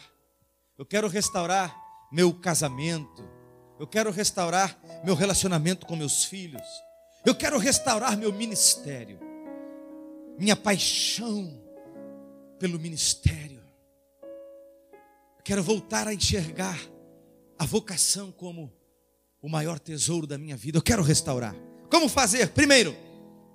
Eu 0.77 0.85
quero 0.85 1.09
restaurar 1.09 1.75
meu 2.09 2.33
casamento. 2.33 3.23
Eu 3.77 3.85
quero 3.85 4.11
restaurar 4.11 4.79
meu 5.03 5.13
relacionamento 5.13 5.85
com 5.85 5.95
meus 5.95 6.23
filhos. 6.23 6.65
Eu 7.25 7.35
quero 7.35 7.57
restaurar 7.57 8.17
meu 8.17 8.33
ministério. 8.33 9.19
Minha 10.39 10.55
paixão 10.55 11.61
pelo 12.57 12.79
ministério. 12.79 13.61
Eu 15.37 15.43
quero 15.43 15.61
voltar 15.61 16.07
a 16.07 16.13
enxergar 16.13 16.79
a 17.59 17.65
vocação 17.65 18.31
como 18.31 18.73
o 19.41 19.49
maior 19.49 19.77
tesouro 19.77 20.25
da 20.25 20.37
minha 20.37 20.55
vida. 20.55 20.77
Eu 20.77 20.81
quero 20.81 21.03
restaurar. 21.03 21.55
Como 21.91 22.07
fazer? 22.07 22.51
Primeiro, 22.51 22.95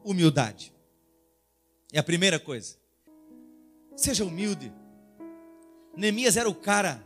humildade. 0.04 0.70
É 1.90 1.98
a 1.98 2.02
primeira 2.02 2.38
coisa. 2.38 2.76
Seja 3.96 4.26
humilde. 4.26 4.70
Neemias 5.96 6.36
era 6.36 6.46
o 6.46 6.54
cara. 6.54 7.02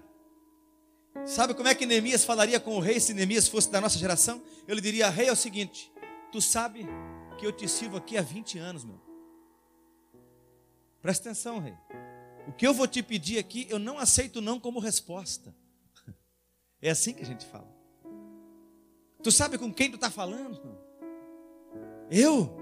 Sabe 1.24 1.54
como 1.54 1.68
é 1.68 1.74
que 1.74 1.86
Neemias 1.86 2.24
falaria 2.24 2.58
com 2.58 2.76
o 2.76 2.80
rei 2.80 2.98
se 2.98 3.14
Neemias 3.14 3.46
fosse 3.46 3.70
da 3.70 3.80
nossa 3.80 3.96
geração? 3.96 4.42
Eu 4.66 4.74
lhe 4.74 4.80
diria: 4.80 5.08
Rei, 5.08 5.28
é 5.28 5.32
o 5.32 5.36
seguinte, 5.36 5.92
tu 6.32 6.40
sabe 6.40 6.84
que 7.38 7.46
eu 7.46 7.52
te 7.52 7.68
sirvo 7.68 7.96
aqui 7.96 8.18
há 8.18 8.22
20 8.22 8.58
anos, 8.58 8.84
meu. 8.84 9.00
Presta 11.00 11.28
atenção, 11.28 11.60
rei. 11.60 11.74
O 12.48 12.52
que 12.52 12.66
eu 12.66 12.74
vou 12.74 12.88
te 12.88 13.04
pedir 13.04 13.38
aqui, 13.38 13.68
eu 13.70 13.78
não 13.78 13.98
aceito 13.98 14.40
não 14.40 14.58
como 14.58 14.80
resposta. 14.80 15.54
É 16.82 16.88
assim 16.88 17.12
que 17.12 17.22
a 17.22 17.26
gente 17.26 17.44
fala. 17.44 17.68
Tu 19.22 19.30
sabe 19.30 19.58
com 19.58 19.70
quem 19.70 19.90
tu 19.90 19.96
está 19.96 20.10
falando? 20.10 20.89
Eu? 22.10 22.56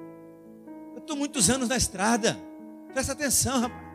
Eu 0.95 0.99
estou 0.99 1.17
muitos 1.17 1.49
anos 1.49 1.69
na 1.69 1.77
estrada. 1.77 2.37
Presta 2.93 3.13
atenção, 3.13 3.61
rapaz. 3.61 3.89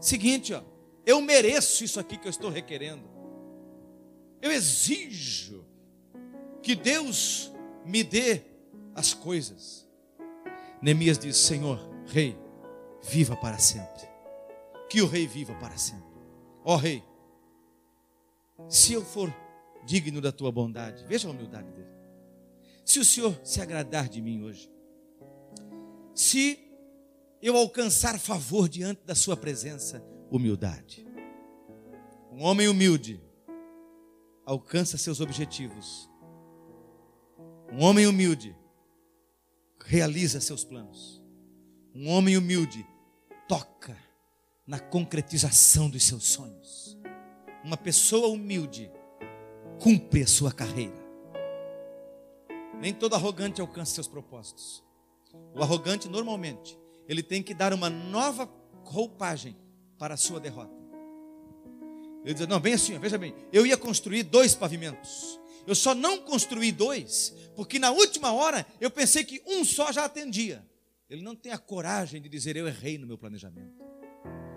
Seguinte, 0.00 0.52
ó. 0.52 0.62
Eu 1.06 1.20
mereço 1.20 1.84
isso 1.84 1.98
aqui 1.98 2.18
que 2.18 2.26
eu 2.26 2.30
estou 2.30 2.50
requerendo. 2.50 3.02
Eu 4.42 4.52
exijo 4.52 5.64
que 6.62 6.74
Deus 6.74 7.52
me 7.84 8.04
dê 8.04 8.42
as 8.94 9.14
coisas. 9.14 9.88
Neemias 10.82 11.18
diz: 11.18 11.36
Senhor, 11.36 11.78
rei, 12.06 12.38
viva 13.02 13.36
para 13.36 13.58
sempre. 13.58 14.06
Que 14.88 15.00
o 15.02 15.06
rei 15.06 15.26
viva 15.26 15.54
para 15.54 15.76
sempre. 15.76 16.06
Ó 16.64 16.76
rei, 16.76 17.02
se 18.68 18.92
eu 18.92 19.04
for 19.04 19.34
digno 19.84 20.20
da 20.20 20.30
tua 20.30 20.52
bondade, 20.52 21.04
veja 21.06 21.28
a 21.28 21.30
humildade 21.30 21.70
dele. 21.72 21.97
Se 22.88 22.98
o 22.98 23.04
Senhor 23.04 23.38
se 23.44 23.60
agradar 23.60 24.08
de 24.08 24.22
mim 24.22 24.42
hoje, 24.44 24.72
se 26.14 26.58
eu 27.42 27.54
alcançar 27.54 28.18
favor 28.18 28.66
diante 28.66 29.02
da 29.04 29.14
Sua 29.14 29.36
presença, 29.36 30.02
humildade. 30.30 31.06
Um 32.32 32.42
homem 32.42 32.66
humilde 32.66 33.22
alcança 34.46 34.96
seus 34.96 35.20
objetivos. 35.20 36.08
Um 37.70 37.82
homem 37.82 38.06
humilde 38.06 38.56
realiza 39.84 40.40
seus 40.40 40.64
planos. 40.64 41.22
Um 41.94 42.08
homem 42.08 42.38
humilde 42.38 42.86
toca 43.46 43.94
na 44.66 44.80
concretização 44.80 45.90
dos 45.90 46.04
seus 46.04 46.24
sonhos. 46.24 46.98
Uma 47.62 47.76
pessoa 47.76 48.28
humilde 48.28 48.90
cumpre 49.78 50.22
a 50.22 50.26
sua 50.26 50.50
carreira. 50.50 51.07
Nem 52.80 52.94
todo 52.94 53.14
arrogante 53.14 53.60
alcança 53.60 53.94
seus 53.94 54.08
propósitos. 54.08 54.84
O 55.54 55.62
arrogante, 55.62 56.08
normalmente, 56.08 56.78
ele 57.08 57.22
tem 57.22 57.42
que 57.42 57.54
dar 57.54 57.72
uma 57.72 57.90
nova 57.90 58.48
roupagem 58.84 59.56
para 59.98 60.14
a 60.14 60.16
sua 60.16 60.38
derrota. 60.38 60.76
Ele 62.24 62.34
diz: 62.34 62.46
Não, 62.46 62.60
bem 62.60 62.74
assim, 62.74 62.98
veja 62.98 63.18
bem, 63.18 63.34
eu 63.52 63.66
ia 63.66 63.76
construir 63.76 64.22
dois 64.22 64.54
pavimentos. 64.54 65.38
Eu 65.66 65.74
só 65.74 65.94
não 65.94 66.18
construí 66.18 66.72
dois, 66.72 67.34
porque 67.54 67.78
na 67.78 67.90
última 67.90 68.32
hora 68.32 68.66
eu 68.80 68.90
pensei 68.90 69.24
que 69.24 69.42
um 69.46 69.64
só 69.64 69.92
já 69.92 70.04
atendia. 70.04 70.66
Ele 71.10 71.22
não 71.22 71.34
tem 71.34 71.52
a 71.52 71.58
coragem 71.58 72.20
de 72.20 72.28
dizer: 72.28 72.56
Eu 72.56 72.68
errei 72.68 72.98
no 72.98 73.06
meu 73.06 73.18
planejamento. 73.18 73.82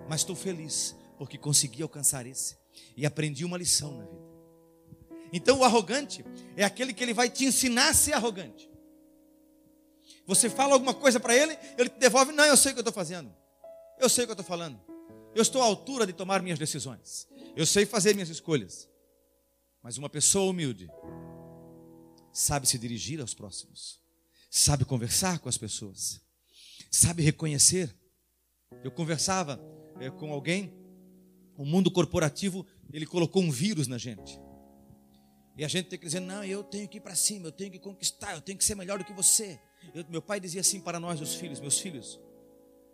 Mas 0.10 0.22
estou 0.22 0.36
feliz, 0.36 0.96
porque 1.18 1.38
consegui 1.38 1.82
alcançar 1.82 2.26
esse. 2.26 2.58
E 2.96 3.06
aprendi 3.06 3.44
uma 3.44 3.58
lição 3.58 3.98
na 3.98 4.06
vida. 4.06 4.31
Então 5.32 5.60
o 5.60 5.64
arrogante 5.64 6.26
é 6.56 6.64
aquele 6.64 6.94
que 6.94 7.04
ele 7.04 7.14
vai 7.14 7.30
te 7.30 7.46
ensinar 7.46 7.90
a 7.90 7.94
ser 7.94 8.14
arrogante. 8.14 8.70
Você 10.26 10.50
fala 10.50 10.74
alguma 10.74 10.94
coisa 10.94 11.20
para 11.20 11.36
ele, 11.36 11.58
ele 11.78 11.90
te 11.90 11.98
devolve, 11.98 12.32
não, 12.32 12.46
eu 12.46 12.58
sei 12.58 12.72
o 12.72 12.76
que 12.76 12.80
eu 12.80 12.84
estou 12.84 12.94
fazendo. 12.94 13.34
Eu 14.00 14.10
sei 14.10 14.24
o 14.24 14.28
que 14.28 14.32
eu 14.32 14.34
estou 14.34 14.46
falando. 14.46 14.80
Eu 15.34 15.42
estou 15.42 15.62
à 15.62 15.66
altura 15.66 16.06
de 16.06 16.14
tomar 16.14 16.42
minhas 16.42 16.60
decisões. 16.60 17.28
Eu 17.56 17.66
sei 17.66 17.86
fazer 17.86 18.14
minhas 18.14 18.30
escolhas. 18.30 18.90
Mas 19.82 19.98
uma 19.98 20.10
pessoa 20.10 20.50
humilde 20.50 20.90
sabe 22.32 22.68
se 22.68 22.78
dirigir 22.78 23.20
aos 23.20 23.34
próximos, 23.34 24.00
sabe 24.50 24.86
conversar 24.86 25.40
com 25.40 25.50
as 25.50 25.58
pessoas, 25.58 26.22
sabe 26.90 27.24
reconhecer. 27.24 27.94
Eu 28.84 28.92
conversava 28.92 29.60
é, 30.00 30.10
com 30.10 30.32
alguém, 30.32 30.74
o 31.58 31.66
mundo 31.66 31.92
corporativo, 31.92 32.66
ele 32.92 33.06
colocou 33.06 33.42
um 33.42 33.52
vírus 33.52 33.88
na 33.88 33.98
gente. 33.98 34.40
E 35.62 35.64
a 35.64 35.68
gente 35.68 35.90
tem 35.90 36.00
que 36.00 36.06
dizer: 36.06 36.20
não, 36.20 36.44
eu 36.44 36.64
tenho 36.64 36.88
que 36.88 36.98
ir 36.98 37.02
para 37.02 37.14
cima, 37.14 37.46
eu 37.46 37.52
tenho 37.52 37.70
que 37.70 37.78
conquistar, 37.78 38.34
eu 38.34 38.42
tenho 38.42 38.58
que 38.58 38.66
ser 38.66 38.74
melhor 38.74 38.98
do 38.98 39.06
que 39.06 39.14
você. 39.14 39.60
Eu, 39.94 40.04
meu 40.10 40.20
pai 40.20 40.40
dizia 40.40 40.60
assim 40.60 40.82
para 40.82 41.00
nós, 41.00 41.22
os 41.22 41.36
filhos: 41.36 41.60
Meus 41.60 41.80
filhos, 41.80 42.20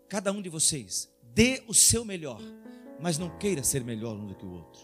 cada 0.09 0.33
um 0.33 0.41
de 0.41 0.49
vocês, 0.49 1.09
dê 1.33 1.63
o 1.65 1.73
seu 1.73 2.03
melhor, 2.03 2.41
mas 2.99 3.17
não 3.17 3.37
queira 3.37 3.63
ser 3.63 3.85
melhor 3.85 4.17
um 4.17 4.27
do 4.27 4.35
que 4.35 4.45
o 4.45 4.51
outro. 4.51 4.81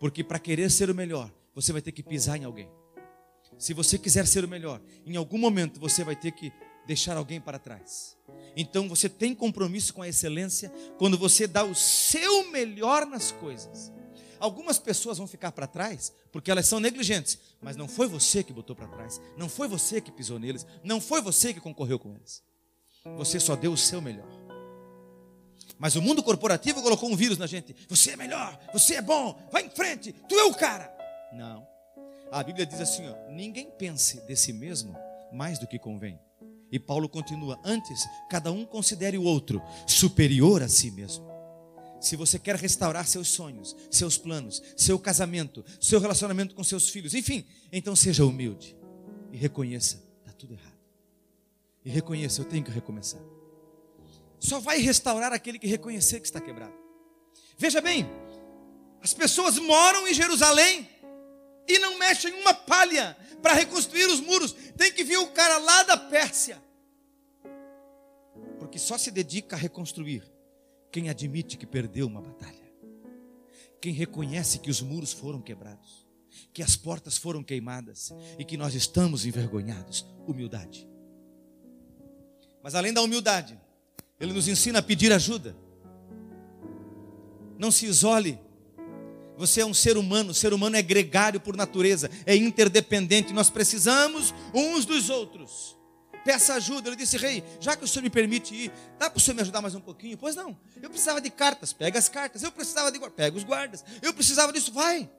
Porque 0.00 0.24
para 0.24 0.40
querer 0.40 0.72
ser 0.72 0.90
o 0.90 0.94
melhor, 0.94 1.32
você 1.54 1.72
vai 1.72 1.80
ter 1.80 1.92
que 1.92 2.02
pisar 2.02 2.36
em 2.36 2.42
alguém. 2.42 2.68
Se 3.56 3.72
você 3.72 3.96
quiser 3.96 4.26
ser 4.26 4.44
o 4.44 4.48
melhor, 4.48 4.82
em 5.06 5.14
algum 5.14 5.38
momento 5.38 5.78
você 5.78 6.02
vai 6.02 6.16
ter 6.16 6.32
que 6.32 6.52
deixar 6.84 7.16
alguém 7.16 7.40
para 7.40 7.60
trás. 7.60 8.16
Então 8.56 8.88
você 8.88 9.08
tem 9.08 9.36
compromisso 9.36 9.94
com 9.94 10.02
a 10.02 10.08
excelência 10.08 10.68
quando 10.98 11.16
você 11.16 11.46
dá 11.46 11.62
o 11.62 11.76
seu 11.76 12.50
melhor 12.50 13.06
nas 13.06 13.30
coisas. 13.30 13.92
Algumas 14.40 14.78
pessoas 14.78 15.18
vão 15.18 15.26
ficar 15.26 15.52
para 15.52 15.66
trás 15.66 16.12
porque 16.32 16.50
elas 16.50 16.66
são 16.66 16.80
negligentes, 16.80 17.38
mas 17.60 17.76
não 17.76 17.88
foi 17.88 18.06
você 18.06 18.42
que 18.42 18.52
botou 18.52 18.76
para 18.76 18.86
trás, 18.88 19.20
não 19.36 19.48
foi 19.48 19.68
você 19.68 20.00
que 20.00 20.12
pisou 20.12 20.38
neles, 20.38 20.66
não 20.84 21.00
foi 21.00 21.20
você 21.20 21.52
que 21.52 21.60
concorreu 21.60 21.98
com 21.98 22.14
eles. 22.14 22.42
Você 23.16 23.40
só 23.40 23.56
deu 23.56 23.72
o 23.72 23.76
seu 23.76 24.00
melhor. 24.00 24.28
Mas 25.78 25.94
o 25.94 26.02
mundo 26.02 26.22
corporativo 26.22 26.82
colocou 26.82 27.10
um 27.10 27.16
vírus 27.16 27.38
na 27.38 27.46
gente. 27.46 27.74
Você 27.88 28.12
é 28.12 28.16
melhor, 28.16 28.58
você 28.72 28.96
é 28.96 29.02
bom, 29.02 29.38
vai 29.50 29.64
em 29.64 29.70
frente, 29.70 30.12
tu 30.28 30.34
é 30.34 30.44
o 30.44 30.54
cara. 30.54 30.92
Não. 31.32 31.66
A 32.30 32.42
Bíblia 32.42 32.66
diz 32.66 32.80
assim: 32.80 33.08
ó, 33.08 33.30
ninguém 33.30 33.70
pense 33.70 34.20
de 34.26 34.36
si 34.36 34.52
mesmo 34.52 34.96
mais 35.32 35.58
do 35.58 35.66
que 35.66 35.78
convém. 35.78 36.18
E 36.70 36.78
Paulo 36.78 37.08
continua: 37.08 37.58
antes, 37.64 38.06
cada 38.28 38.50
um 38.52 38.64
considere 38.64 39.16
o 39.16 39.24
outro 39.24 39.62
superior 39.86 40.62
a 40.62 40.68
si 40.68 40.90
mesmo. 40.90 41.26
Se 42.00 42.14
você 42.14 42.38
quer 42.38 42.56
restaurar 42.56 43.06
seus 43.06 43.28
sonhos, 43.28 43.76
seus 43.90 44.16
planos, 44.16 44.62
seu 44.76 44.98
casamento, 44.98 45.64
seu 45.80 45.98
relacionamento 45.98 46.54
com 46.54 46.62
seus 46.62 46.88
filhos, 46.88 47.14
enfim, 47.14 47.44
então 47.72 47.96
seja 47.96 48.24
humilde 48.24 48.76
e 49.32 49.36
reconheça, 49.36 50.02
está 50.20 50.32
tudo 50.32 50.54
errado. 50.54 50.78
E 51.84 51.90
reconheça, 51.90 52.40
eu 52.40 52.44
tenho 52.44 52.64
que 52.64 52.70
recomeçar. 52.70 53.20
Só 54.38 54.60
vai 54.60 54.78
restaurar 54.78 55.32
aquele 55.32 55.58
que 55.58 55.66
reconhecer 55.66 56.20
que 56.20 56.26
está 56.26 56.40
quebrado. 56.40 56.74
Veja 57.56 57.80
bem, 57.80 58.08
as 59.02 59.12
pessoas 59.12 59.58
moram 59.58 60.06
em 60.06 60.14
Jerusalém 60.14 60.88
e 61.66 61.78
não 61.80 61.98
mexem 61.98 62.32
uma 62.34 62.54
palha 62.54 63.16
para 63.42 63.54
reconstruir 63.54 64.06
os 64.06 64.20
muros. 64.20 64.52
Tem 64.76 64.92
que 64.92 65.02
vir 65.02 65.18
o 65.18 65.28
cara 65.28 65.58
lá 65.58 65.82
da 65.82 65.96
Pérsia, 65.96 66.62
porque 68.60 68.78
só 68.78 68.96
se 68.96 69.10
dedica 69.10 69.56
a 69.56 69.58
reconstruir 69.58 70.22
quem 70.90 71.08
admite 71.08 71.56
que 71.56 71.66
perdeu 71.66 72.06
uma 72.06 72.20
batalha. 72.20 72.68
Quem 73.80 73.92
reconhece 73.92 74.58
que 74.58 74.70
os 74.70 74.80
muros 74.80 75.12
foram 75.12 75.40
quebrados, 75.40 76.06
que 76.52 76.62
as 76.62 76.76
portas 76.76 77.16
foram 77.16 77.42
queimadas 77.42 78.12
e 78.38 78.44
que 78.44 78.56
nós 78.56 78.74
estamos 78.74 79.24
envergonhados. 79.24 80.06
Humildade. 80.26 80.88
Mas 82.62 82.74
além 82.74 82.92
da 82.92 83.02
humildade, 83.02 83.58
ele 84.18 84.32
nos 84.32 84.48
ensina 84.48 84.80
a 84.80 84.82
pedir 84.82 85.12
ajuda. 85.12 85.56
Não 87.58 87.70
se 87.70 87.86
isole. 87.86 88.38
Você 89.36 89.60
é 89.60 89.66
um 89.66 89.74
ser 89.74 89.96
humano, 89.96 90.32
o 90.32 90.34
ser 90.34 90.52
humano 90.52 90.74
é 90.74 90.82
gregário 90.82 91.40
por 91.40 91.56
natureza, 91.56 92.10
é 92.26 92.34
interdependente. 92.34 93.32
Nós 93.32 93.48
precisamos 93.48 94.34
uns 94.52 94.84
dos 94.84 95.08
outros. 95.08 95.77
Peça 96.28 96.52
ajuda. 96.52 96.90
Ele 96.90 96.96
disse, 96.96 97.16
rei, 97.16 97.42
já 97.58 97.74
que 97.74 97.82
o 97.82 97.88
senhor 97.88 98.02
me 98.02 98.10
permite 98.10 98.54
ir, 98.54 98.72
dá 98.98 99.08
para 99.08 99.16
o 99.16 99.20
senhor 99.20 99.34
me 99.34 99.40
ajudar 99.40 99.62
mais 99.62 99.74
um 99.74 99.80
pouquinho? 99.80 100.18
Pois 100.18 100.36
não. 100.36 100.54
Eu 100.76 100.90
precisava 100.90 101.22
de 101.22 101.30
cartas, 101.30 101.72
pega 101.72 101.98
as 101.98 102.06
cartas. 102.06 102.42
Eu 102.42 102.52
precisava 102.52 102.92
de 102.92 103.00
pega 103.08 103.34
os 103.34 103.44
guardas. 103.44 103.82
Eu 104.02 104.12
precisava 104.12 104.52
disso, 104.52 104.70
vai. 104.70 105.10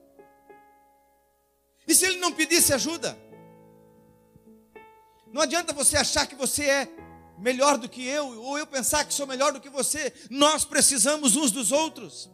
E 1.87 1.95
se 1.95 2.05
ele 2.05 2.17
não 2.17 2.31
pedisse 2.31 2.75
ajuda? 2.75 3.17
Não 5.33 5.41
adianta 5.41 5.73
você 5.73 5.97
achar 5.97 6.27
que 6.27 6.35
você 6.35 6.65
é 6.65 6.87
melhor 7.39 7.79
do 7.79 7.89
que 7.89 8.05
eu, 8.05 8.43
ou 8.43 8.59
eu 8.59 8.67
pensar 8.67 9.03
que 9.03 9.11
sou 9.11 9.25
melhor 9.25 9.51
do 9.51 9.59
que 9.59 9.67
você. 9.67 10.13
Nós 10.29 10.63
precisamos 10.63 11.35
uns 11.35 11.49
dos 11.49 11.71
outros. 11.71 12.29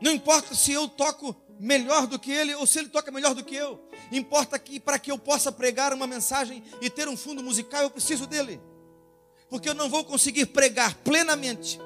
Não 0.00 0.12
importa 0.12 0.54
se 0.54 0.70
eu 0.70 0.86
toco 0.86 1.34
melhor 1.58 2.06
do 2.06 2.18
que 2.18 2.30
ele 2.30 2.54
ou 2.54 2.66
se 2.66 2.78
ele 2.78 2.88
toca 2.88 3.10
melhor 3.10 3.34
do 3.34 3.44
que 3.44 3.54
eu. 3.54 3.88
Importa 4.12 4.58
que 4.58 4.78
para 4.78 4.98
que 4.98 5.10
eu 5.10 5.18
possa 5.18 5.50
pregar 5.50 5.92
uma 5.92 6.06
mensagem 6.06 6.62
e 6.80 6.90
ter 6.90 7.08
um 7.08 7.16
fundo 7.16 7.42
musical, 7.42 7.82
eu 7.82 7.90
preciso 7.90 8.26
dele. 8.26 8.60
Porque 9.48 9.68
eu 9.68 9.74
não 9.74 9.88
vou 9.88 10.04
conseguir 10.04 10.46
pregar 10.46 10.94
plenamente, 10.96 11.78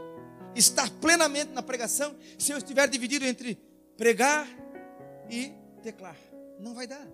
estar 0.54 0.90
plenamente 1.00 1.52
na 1.52 1.62
pregação, 1.62 2.16
se 2.38 2.52
eu 2.52 2.58
estiver 2.58 2.88
dividido 2.88 3.24
entre 3.24 3.58
pregar 3.96 4.48
e 5.28 5.52
teclar. 5.82 6.16
Não 6.58 6.74
vai 6.74 6.86
dar. 6.86 7.06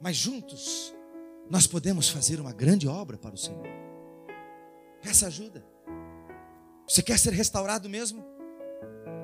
Mas 0.00 0.16
juntos 0.16 0.94
nós 1.50 1.66
podemos 1.66 2.08
fazer 2.08 2.40
uma 2.40 2.52
grande 2.52 2.86
obra 2.86 3.16
para 3.16 3.34
o 3.34 3.38
Senhor. 3.38 3.66
Peça 5.02 5.26
ajuda. 5.26 5.64
Você 6.86 7.02
quer 7.02 7.18
ser 7.18 7.32
restaurado 7.32 7.88
mesmo? 7.88 8.24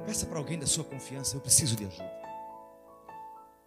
Peça 0.06 0.26
para 0.26 0.38
alguém 0.38 0.58
da 0.58 0.66
sua 0.66 0.84
confiança, 0.84 1.36
eu 1.36 1.40
preciso 1.40 1.76
de 1.76 1.84
ajuda. 1.84 2.23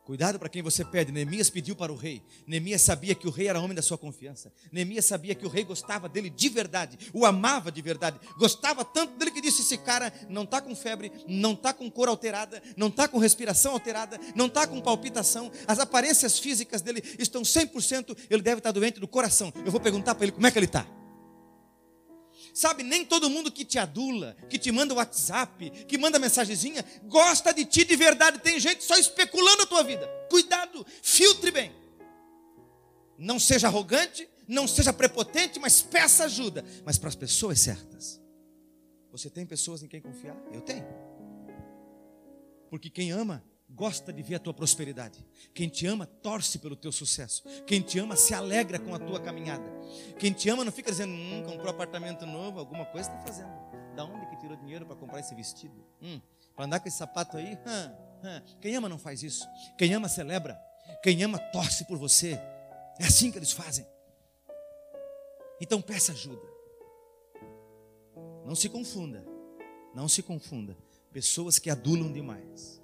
Cuidado 0.07 0.39
para 0.39 0.47
quem 0.47 0.61
você 0.61 0.85
pede. 0.85 1.11
Neemias 1.11 1.49
pediu 1.49 1.75
para 1.75 1.91
o 1.91 1.95
rei. 1.97 2.23
Neemias 2.47 2.81
sabia 2.81 3.13
que 3.13 3.27
o 3.27 3.29
rei 3.29 3.49
era 3.49 3.59
homem 3.59 3.75
da 3.75 3.81
sua 3.81 3.97
confiança. 3.97 4.49
Neemias 4.71 5.03
sabia 5.03 5.35
que 5.35 5.45
o 5.45 5.49
rei 5.49 5.65
gostava 5.65 6.07
dele 6.07 6.29
de 6.29 6.47
verdade, 6.47 6.97
o 7.11 7.25
amava 7.25 7.69
de 7.69 7.81
verdade. 7.81 8.17
Gostava 8.37 8.85
tanto 8.85 9.17
dele 9.17 9.31
que 9.31 9.41
disse: 9.41 9.63
Esse 9.63 9.77
cara 9.77 10.13
não 10.29 10.43
está 10.43 10.61
com 10.61 10.73
febre, 10.73 11.11
não 11.27 11.51
está 11.51 11.73
com 11.73 11.91
cor 11.91 12.07
alterada, 12.07 12.63
não 12.77 12.87
está 12.87 13.05
com 13.05 13.17
respiração 13.17 13.73
alterada, 13.73 14.17
não 14.33 14.45
está 14.45 14.65
com 14.65 14.79
palpitação. 14.79 15.51
As 15.67 15.77
aparências 15.77 16.39
físicas 16.39 16.81
dele 16.81 17.03
estão 17.19 17.41
100%. 17.41 18.17
Ele 18.29 18.41
deve 18.41 18.59
estar 18.59 18.71
doente 18.71 19.01
do 19.01 19.09
coração. 19.09 19.51
Eu 19.65 19.71
vou 19.73 19.81
perguntar 19.81 20.15
para 20.15 20.23
ele 20.23 20.31
como 20.31 20.47
é 20.47 20.51
que 20.51 20.57
ele 20.57 20.67
está. 20.67 20.87
Sabe, 22.57 22.81
nem 22.81 23.05
todo 23.05 23.29
mundo 23.29 23.51
que 23.51 23.63
te 23.63 23.77
adula, 23.77 24.35
que 24.49 24.57
te 24.57 24.71
manda 24.71 24.91
WhatsApp, 24.95 25.69
que 25.85 25.95
manda 25.95 26.17
mensagenzinha, 26.17 26.83
gosta 27.03 27.53
de 27.53 27.63
ti 27.63 27.85
de 27.85 27.95
verdade. 27.95 28.39
Tem 28.39 28.59
gente 28.59 28.83
só 28.83 28.97
especulando 28.97 29.61
a 29.61 29.67
tua 29.67 29.83
vida. 29.83 30.07
Cuidado, 30.27 30.83
filtre 31.03 31.51
bem. 31.51 31.71
Não 33.15 33.39
seja 33.39 33.67
arrogante, 33.67 34.27
não 34.47 34.67
seja 34.67 34.91
prepotente, 34.91 35.59
mas 35.59 35.83
peça 35.83 36.23
ajuda. 36.23 36.65
Mas 36.83 36.97
para 36.97 37.09
as 37.09 37.15
pessoas 37.15 37.59
certas. 37.59 38.19
Você 39.11 39.29
tem 39.29 39.45
pessoas 39.45 39.83
em 39.83 39.87
quem 39.87 40.01
confiar? 40.01 40.35
Eu 40.51 40.61
tenho. 40.61 40.87
Porque 42.71 42.89
quem 42.89 43.11
ama 43.11 43.45
gosta 43.69 44.13
de 44.13 44.21
ver 44.21 44.35
a 44.35 44.39
tua 44.39 44.53
prosperidade. 44.53 45.23
Quem 45.53 45.67
te 45.67 45.85
ama 45.85 46.05
torce 46.05 46.59
pelo 46.59 46.75
teu 46.75 46.91
sucesso. 46.91 47.43
Quem 47.65 47.81
te 47.81 47.99
ama 47.99 48.15
se 48.15 48.33
alegra 48.33 48.79
com 48.79 48.95
a 48.95 48.99
tua 48.99 49.19
caminhada. 49.19 49.69
Quem 50.17 50.31
te 50.31 50.49
ama 50.49 50.63
não 50.63 50.71
fica 50.71 50.91
dizendo, 50.91 51.13
hum, 51.13 51.43
comprou 51.45 51.69
apartamento 51.69 52.25
novo, 52.25 52.59
alguma 52.59 52.85
coisa 52.85 53.09
está 53.09 53.21
fazendo. 53.21 53.51
Da 53.95 54.05
onde 54.05 54.27
que 54.27 54.37
tirou 54.37 54.55
dinheiro 54.55 54.85
para 54.85 54.95
comprar 54.95 55.19
esse 55.19 55.35
vestido? 55.35 55.85
Hum, 56.01 56.21
para 56.55 56.65
andar 56.65 56.79
com 56.79 56.87
esse 56.87 56.97
sapato 56.97 57.37
aí? 57.37 57.55
Hum, 57.55 58.27
hum. 58.27 58.41
Quem 58.61 58.75
ama 58.75 58.87
não 58.87 58.97
faz 58.97 59.21
isso. 59.21 59.45
Quem 59.77 59.93
ama 59.93 60.07
celebra. 60.07 60.57
Quem 61.03 61.21
ama 61.23 61.37
torce 61.37 61.85
por 61.85 61.97
você. 61.97 62.39
É 62.99 63.05
assim 63.05 63.31
que 63.31 63.37
eles 63.37 63.51
fazem. 63.51 63.85
Então 65.59 65.81
peça 65.81 66.11
ajuda. 66.13 66.47
Não 68.45 68.55
se 68.55 68.69
confunda. 68.69 69.25
Não 69.93 70.07
se 70.07 70.23
confunda. 70.23 70.77
Pessoas 71.11 71.59
que 71.59 71.69
adulam 71.69 72.11
demais 72.11 72.81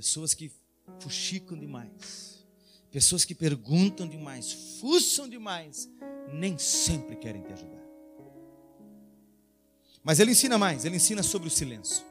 Pessoas 0.00 0.32
que 0.32 0.50
fuxicam 0.98 1.58
demais. 1.58 2.42
Pessoas 2.90 3.22
que 3.22 3.34
perguntam 3.34 4.08
demais, 4.08 4.78
fuçam 4.80 5.28
demais, 5.28 5.90
nem 6.32 6.56
sempre 6.56 7.16
querem 7.16 7.42
te 7.42 7.52
ajudar. 7.52 7.84
Mas 10.02 10.18
ele 10.18 10.30
ensina 10.30 10.56
mais, 10.56 10.86
ele 10.86 10.96
ensina 10.96 11.22
sobre 11.22 11.48
o 11.48 11.50
silêncio. 11.50 12.02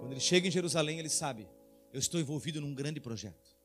Quando 0.00 0.10
ele 0.10 0.20
chega 0.20 0.48
em 0.48 0.50
Jerusalém, 0.50 0.98
ele 0.98 1.08
sabe: 1.08 1.48
eu 1.92 2.00
estou 2.00 2.18
envolvido 2.18 2.60
num 2.60 2.74
grande 2.74 2.98
projeto. 2.98 3.56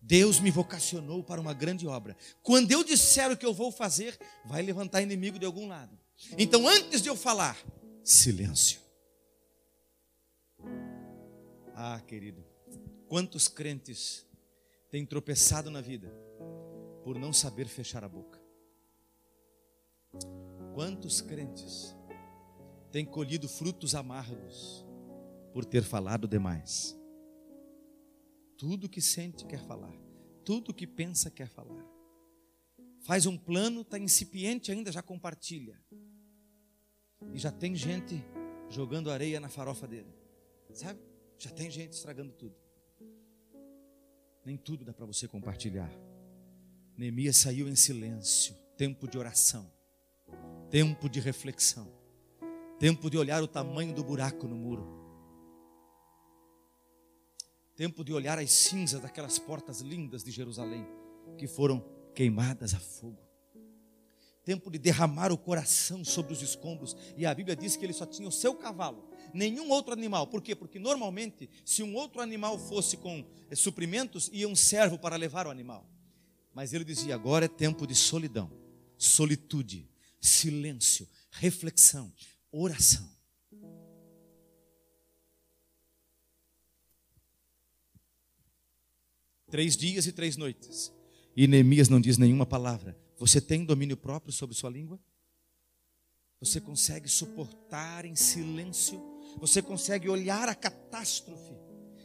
Deus 0.00 0.40
me 0.40 0.50
vocacionou 0.50 1.22
para 1.22 1.42
uma 1.42 1.52
grande 1.52 1.86
obra. 1.86 2.16
Quando 2.42 2.72
eu 2.72 2.82
disser 2.82 3.30
o 3.30 3.36
que 3.36 3.44
eu 3.44 3.52
vou 3.52 3.70
fazer, 3.70 4.18
vai 4.46 4.62
levantar 4.62 5.02
inimigo 5.02 5.38
de 5.38 5.44
algum 5.44 5.68
lado. 5.68 5.96
Então, 6.38 6.66
antes 6.66 7.02
de 7.02 7.10
eu 7.10 7.16
falar, 7.16 7.62
silêncio. 8.02 8.80
Ah, 11.74 12.00
querido, 12.06 12.42
Quantos 13.12 13.46
crentes 13.46 14.26
têm 14.90 15.04
tropeçado 15.04 15.70
na 15.70 15.82
vida 15.82 16.10
por 17.04 17.18
não 17.18 17.30
saber 17.30 17.68
fechar 17.68 18.02
a 18.02 18.08
boca? 18.08 18.40
Quantos 20.72 21.20
crentes 21.20 21.94
têm 22.90 23.04
colhido 23.04 23.46
frutos 23.50 23.94
amargos 23.94 24.82
por 25.52 25.62
ter 25.62 25.82
falado 25.82 26.26
demais? 26.26 26.98
Tudo 28.56 28.88
que 28.88 29.02
sente 29.02 29.44
quer 29.44 29.60
falar, 29.66 29.94
tudo 30.42 30.72
que 30.72 30.86
pensa 30.86 31.30
quer 31.30 31.48
falar. 31.48 31.86
Faz 33.02 33.26
um 33.26 33.36
plano, 33.36 33.82
está 33.82 33.98
incipiente 33.98 34.72
ainda, 34.72 34.90
já 34.90 35.02
compartilha. 35.02 35.78
E 37.30 37.38
já 37.38 37.52
tem 37.52 37.76
gente 37.76 38.24
jogando 38.70 39.10
areia 39.10 39.38
na 39.38 39.50
farofa 39.50 39.86
dele, 39.86 40.14
sabe? 40.72 40.98
Já 41.36 41.50
tem 41.50 41.70
gente 41.70 41.92
estragando 41.92 42.32
tudo. 42.32 42.71
Nem 44.44 44.56
tudo 44.56 44.84
dá 44.84 44.92
para 44.92 45.06
você 45.06 45.28
compartilhar. 45.28 45.90
Neemias 46.96 47.36
saiu 47.36 47.68
em 47.68 47.76
silêncio, 47.76 48.54
tempo 48.76 49.08
de 49.08 49.16
oração, 49.16 49.70
tempo 50.70 51.08
de 51.08 51.20
reflexão, 51.20 51.90
tempo 52.78 53.08
de 53.08 53.16
olhar 53.16 53.42
o 53.42 53.48
tamanho 53.48 53.94
do 53.94 54.02
buraco 54.02 54.46
no 54.46 54.56
muro, 54.56 54.86
tempo 57.74 58.04
de 58.04 58.12
olhar 58.12 58.38
as 58.38 58.50
cinzas 58.52 59.00
daquelas 59.00 59.38
portas 59.38 59.80
lindas 59.80 60.22
de 60.22 60.30
Jerusalém 60.30 60.86
que 61.38 61.46
foram 61.46 61.84
queimadas 62.14 62.74
a 62.74 62.78
fogo, 62.78 63.22
tempo 64.44 64.70
de 64.70 64.78
derramar 64.78 65.32
o 65.32 65.38
coração 65.38 66.04
sobre 66.04 66.32
os 66.32 66.42
escombros, 66.42 66.96
e 67.16 67.24
a 67.24 67.34
Bíblia 67.34 67.56
diz 67.56 67.76
que 67.76 67.84
ele 67.84 67.92
só 67.92 68.06
tinha 68.06 68.28
o 68.28 68.32
seu 68.32 68.54
cavalo 68.54 69.12
nenhum 69.32 69.70
outro 69.70 69.92
animal. 69.92 70.26
Por 70.26 70.42
quê? 70.42 70.54
Porque 70.54 70.78
normalmente, 70.78 71.48
se 71.64 71.82
um 71.82 71.94
outro 71.94 72.20
animal 72.20 72.58
fosse 72.58 72.96
com 72.96 73.24
eh, 73.50 73.54
suprimentos, 73.54 74.28
ia 74.32 74.48
um 74.48 74.56
servo 74.56 74.98
para 74.98 75.16
levar 75.16 75.46
o 75.46 75.50
animal. 75.50 75.88
Mas 76.54 76.72
ele 76.72 76.84
dizia: 76.84 77.14
agora 77.14 77.46
é 77.46 77.48
tempo 77.48 77.86
de 77.86 77.94
solidão, 77.94 78.50
solitude, 78.96 79.88
silêncio, 80.20 81.08
reflexão, 81.30 82.12
oração. 82.50 83.10
Três 89.50 89.76
dias 89.76 90.06
e 90.06 90.12
três 90.12 90.36
noites. 90.36 90.90
E 91.36 91.46
Neemias 91.46 91.88
não 91.88 92.00
diz 92.00 92.16
nenhuma 92.16 92.46
palavra. 92.46 92.98
Você 93.22 93.40
tem 93.40 93.64
domínio 93.64 93.96
próprio 93.96 94.32
sobre 94.32 94.54
sua 94.54 94.68
língua? 94.68 95.00
Você 96.40 96.60
consegue 96.60 97.08
suportar 97.08 98.04
em 98.04 98.16
silêncio 98.16 99.12
você 99.38 99.62
consegue 99.62 100.08
olhar 100.08 100.48
a 100.48 100.54
catástrofe 100.54 101.56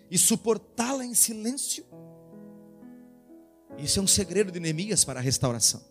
e 0.09 0.17
suportá-la 0.17 1.05
em 1.05 1.13
silêncio? 1.13 1.85
Isso 3.77 3.99
é 3.99 4.01
um 4.01 4.07
segredo 4.07 4.51
de 4.51 4.59
Neemias 4.59 5.03
para 5.03 5.19
a 5.19 5.23
restauração. 5.23 5.83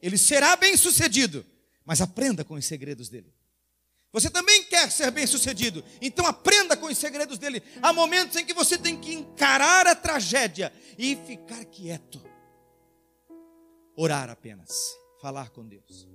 Ele 0.00 0.16
será 0.16 0.56
bem 0.56 0.76
sucedido, 0.76 1.44
mas 1.84 2.00
aprenda 2.00 2.44
com 2.44 2.54
os 2.54 2.64
segredos 2.64 3.08
dele. 3.08 3.32
Você 4.12 4.28
também 4.28 4.64
quer 4.64 4.90
ser 4.90 5.10
bem 5.10 5.26
sucedido, 5.26 5.84
então 6.00 6.26
aprenda 6.26 6.76
com 6.76 6.86
os 6.86 6.98
segredos 6.98 7.38
dele. 7.38 7.62
Há 7.80 7.92
momentos 7.92 8.36
em 8.36 8.44
que 8.44 8.52
você 8.52 8.76
tem 8.76 9.00
que 9.00 9.12
encarar 9.12 9.86
a 9.86 9.94
tragédia 9.94 10.72
e 10.98 11.16
ficar 11.26 11.64
quieto, 11.64 12.20
orar 14.00 14.30
apenas, 14.30 14.96
falar 15.20 15.50
com 15.50 15.66
Deus. 15.66 16.08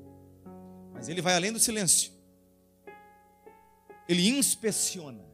Mas 0.94 1.10
ele 1.10 1.22
vai 1.22 1.36
além 1.36 1.52
do 1.52 1.60
silêncio 1.60 2.16
ele 4.08 4.30
inspeciona. 4.30 5.26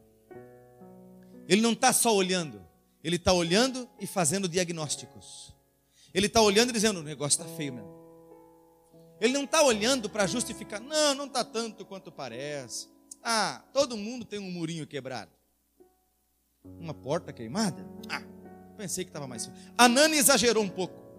Ele 1.47 1.61
não 1.61 1.73
está 1.73 1.91
só 1.91 2.15
olhando, 2.15 2.65
Ele 3.03 3.15
está 3.17 3.33
olhando 3.33 3.89
e 3.99 4.07
fazendo 4.07 4.47
diagnósticos. 4.47 5.53
Ele 6.13 6.27
está 6.27 6.41
olhando 6.41 6.69
e 6.69 6.73
dizendo: 6.73 6.99
o 6.99 7.03
negócio 7.03 7.41
está 7.41 7.55
feio 7.55 7.73
mesmo. 7.73 8.01
Ele 9.19 9.33
não 9.33 9.43
está 9.43 9.61
olhando 9.61 10.09
para 10.09 10.25
justificar, 10.25 10.79
não, 10.79 11.13
não 11.13 11.25
está 11.25 11.43
tanto 11.43 11.85
quanto 11.85 12.11
parece. 12.11 12.87
Ah, 13.23 13.63
todo 13.73 13.97
mundo 13.97 14.25
tem 14.25 14.39
um 14.39 14.51
murinho 14.51 14.87
quebrado. 14.87 15.31
Uma 16.63 16.93
porta 16.93 17.31
queimada? 17.33 17.85
Ah, 18.09 18.23
pensei 18.77 19.03
que 19.03 19.09
estava 19.09 19.27
mais. 19.27 19.49
Anani 19.77 20.17
exagerou 20.17 20.63
um 20.63 20.69
pouco. 20.69 21.10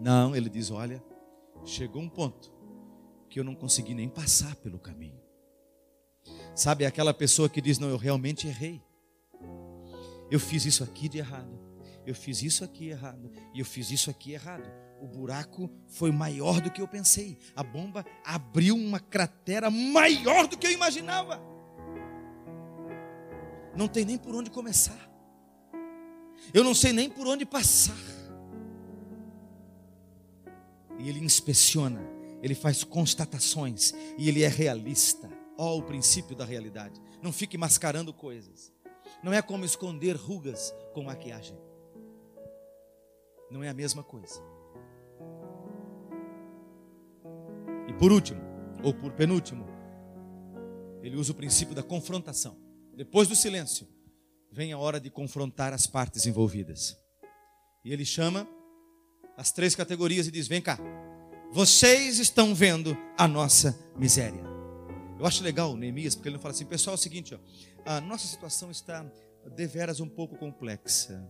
Não, 0.00 0.34
ele 0.34 0.48
diz: 0.48 0.70
olha, 0.70 1.02
chegou 1.64 2.00
um 2.00 2.08
ponto 2.08 2.52
que 3.28 3.38
eu 3.38 3.44
não 3.44 3.54
consegui 3.54 3.94
nem 3.94 4.08
passar 4.08 4.56
pelo 4.56 4.78
caminho. 4.78 5.20
Sabe, 6.54 6.84
aquela 6.84 7.12
pessoa 7.12 7.48
que 7.48 7.60
diz: 7.60 7.78
Não, 7.78 7.88
eu 7.88 7.96
realmente 7.96 8.48
errei. 8.48 8.82
Eu 10.30 10.40
fiz 10.40 10.64
isso 10.64 10.82
aqui 10.82 11.08
de 11.08 11.18
errado. 11.18 11.58
Eu 12.06 12.14
fiz 12.14 12.42
isso 12.42 12.64
aqui 12.64 12.88
errado. 12.88 13.30
E 13.54 13.60
eu 13.60 13.64
fiz 13.64 13.90
isso 13.90 14.10
aqui 14.10 14.32
errado. 14.32 14.64
O 15.00 15.06
buraco 15.06 15.70
foi 15.86 16.10
maior 16.10 16.60
do 16.60 16.70
que 16.70 16.80
eu 16.80 16.88
pensei. 16.88 17.38
A 17.54 17.62
bomba 17.62 18.04
abriu 18.24 18.74
uma 18.76 19.00
cratera 19.00 19.70
maior 19.70 20.46
do 20.46 20.56
que 20.56 20.66
eu 20.66 20.72
imaginava. 20.72 21.40
Não 23.76 23.88
tem 23.88 24.04
nem 24.04 24.18
por 24.18 24.34
onde 24.34 24.50
começar. 24.50 25.10
Eu 26.52 26.64
não 26.64 26.74
sei 26.74 26.92
nem 26.92 27.08
por 27.08 27.26
onde 27.26 27.44
passar. 27.44 28.19
E 31.00 31.08
ele 31.08 31.24
inspeciona, 31.24 32.00
ele 32.42 32.54
faz 32.54 32.84
constatações 32.84 33.92
e 34.18 34.28
ele 34.28 34.42
é 34.42 34.48
realista. 34.48 35.30
Ó, 35.56 35.74
oh, 35.74 35.78
o 35.78 35.82
princípio 35.82 36.36
da 36.36 36.44
realidade. 36.44 37.00
Não 37.22 37.32
fique 37.32 37.58
mascarando 37.58 38.12
coisas. 38.12 38.72
Não 39.22 39.32
é 39.32 39.42
como 39.42 39.64
esconder 39.64 40.16
rugas 40.16 40.74
com 40.94 41.04
maquiagem. 41.04 41.56
Não 43.50 43.62
é 43.62 43.68
a 43.68 43.74
mesma 43.74 44.02
coisa. 44.02 44.42
E 47.88 47.92
por 47.94 48.12
último, 48.12 48.40
ou 48.82 48.94
por 48.94 49.12
penúltimo, 49.12 49.66
ele 51.02 51.16
usa 51.16 51.32
o 51.32 51.34
princípio 51.34 51.74
da 51.74 51.82
confrontação. 51.82 52.56
Depois 52.94 53.26
do 53.26 53.34
silêncio, 53.34 53.86
vem 54.52 54.72
a 54.72 54.78
hora 54.78 55.00
de 55.00 55.10
confrontar 55.10 55.72
as 55.72 55.86
partes 55.86 56.26
envolvidas. 56.26 56.96
E 57.84 57.92
ele 57.92 58.04
chama 58.04 58.46
as 59.40 59.50
três 59.50 59.74
categorias 59.74 60.26
e 60.26 60.30
diz: 60.30 60.46
Vem 60.46 60.60
cá, 60.60 60.78
vocês 61.50 62.18
estão 62.18 62.54
vendo 62.54 62.94
a 63.16 63.26
nossa 63.26 63.74
miséria. 63.96 64.42
Eu 65.18 65.24
acho 65.24 65.42
legal 65.42 65.72
o 65.72 65.76
Neemias, 65.78 66.14
porque 66.14 66.28
ele 66.28 66.36
não 66.36 66.42
fala 66.42 66.52
assim, 66.52 66.66
pessoal, 66.66 66.94
é 66.94 66.98
o 66.98 67.00
seguinte, 67.00 67.34
ó, 67.34 67.38
a 67.86 68.02
nossa 68.02 68.26
situação 68.26 68.70
está 68.70 69.04
deveras 69.56 69.98
um 69.98 70.08
pouco 70.08 70.36
complexa. 70.36 71.26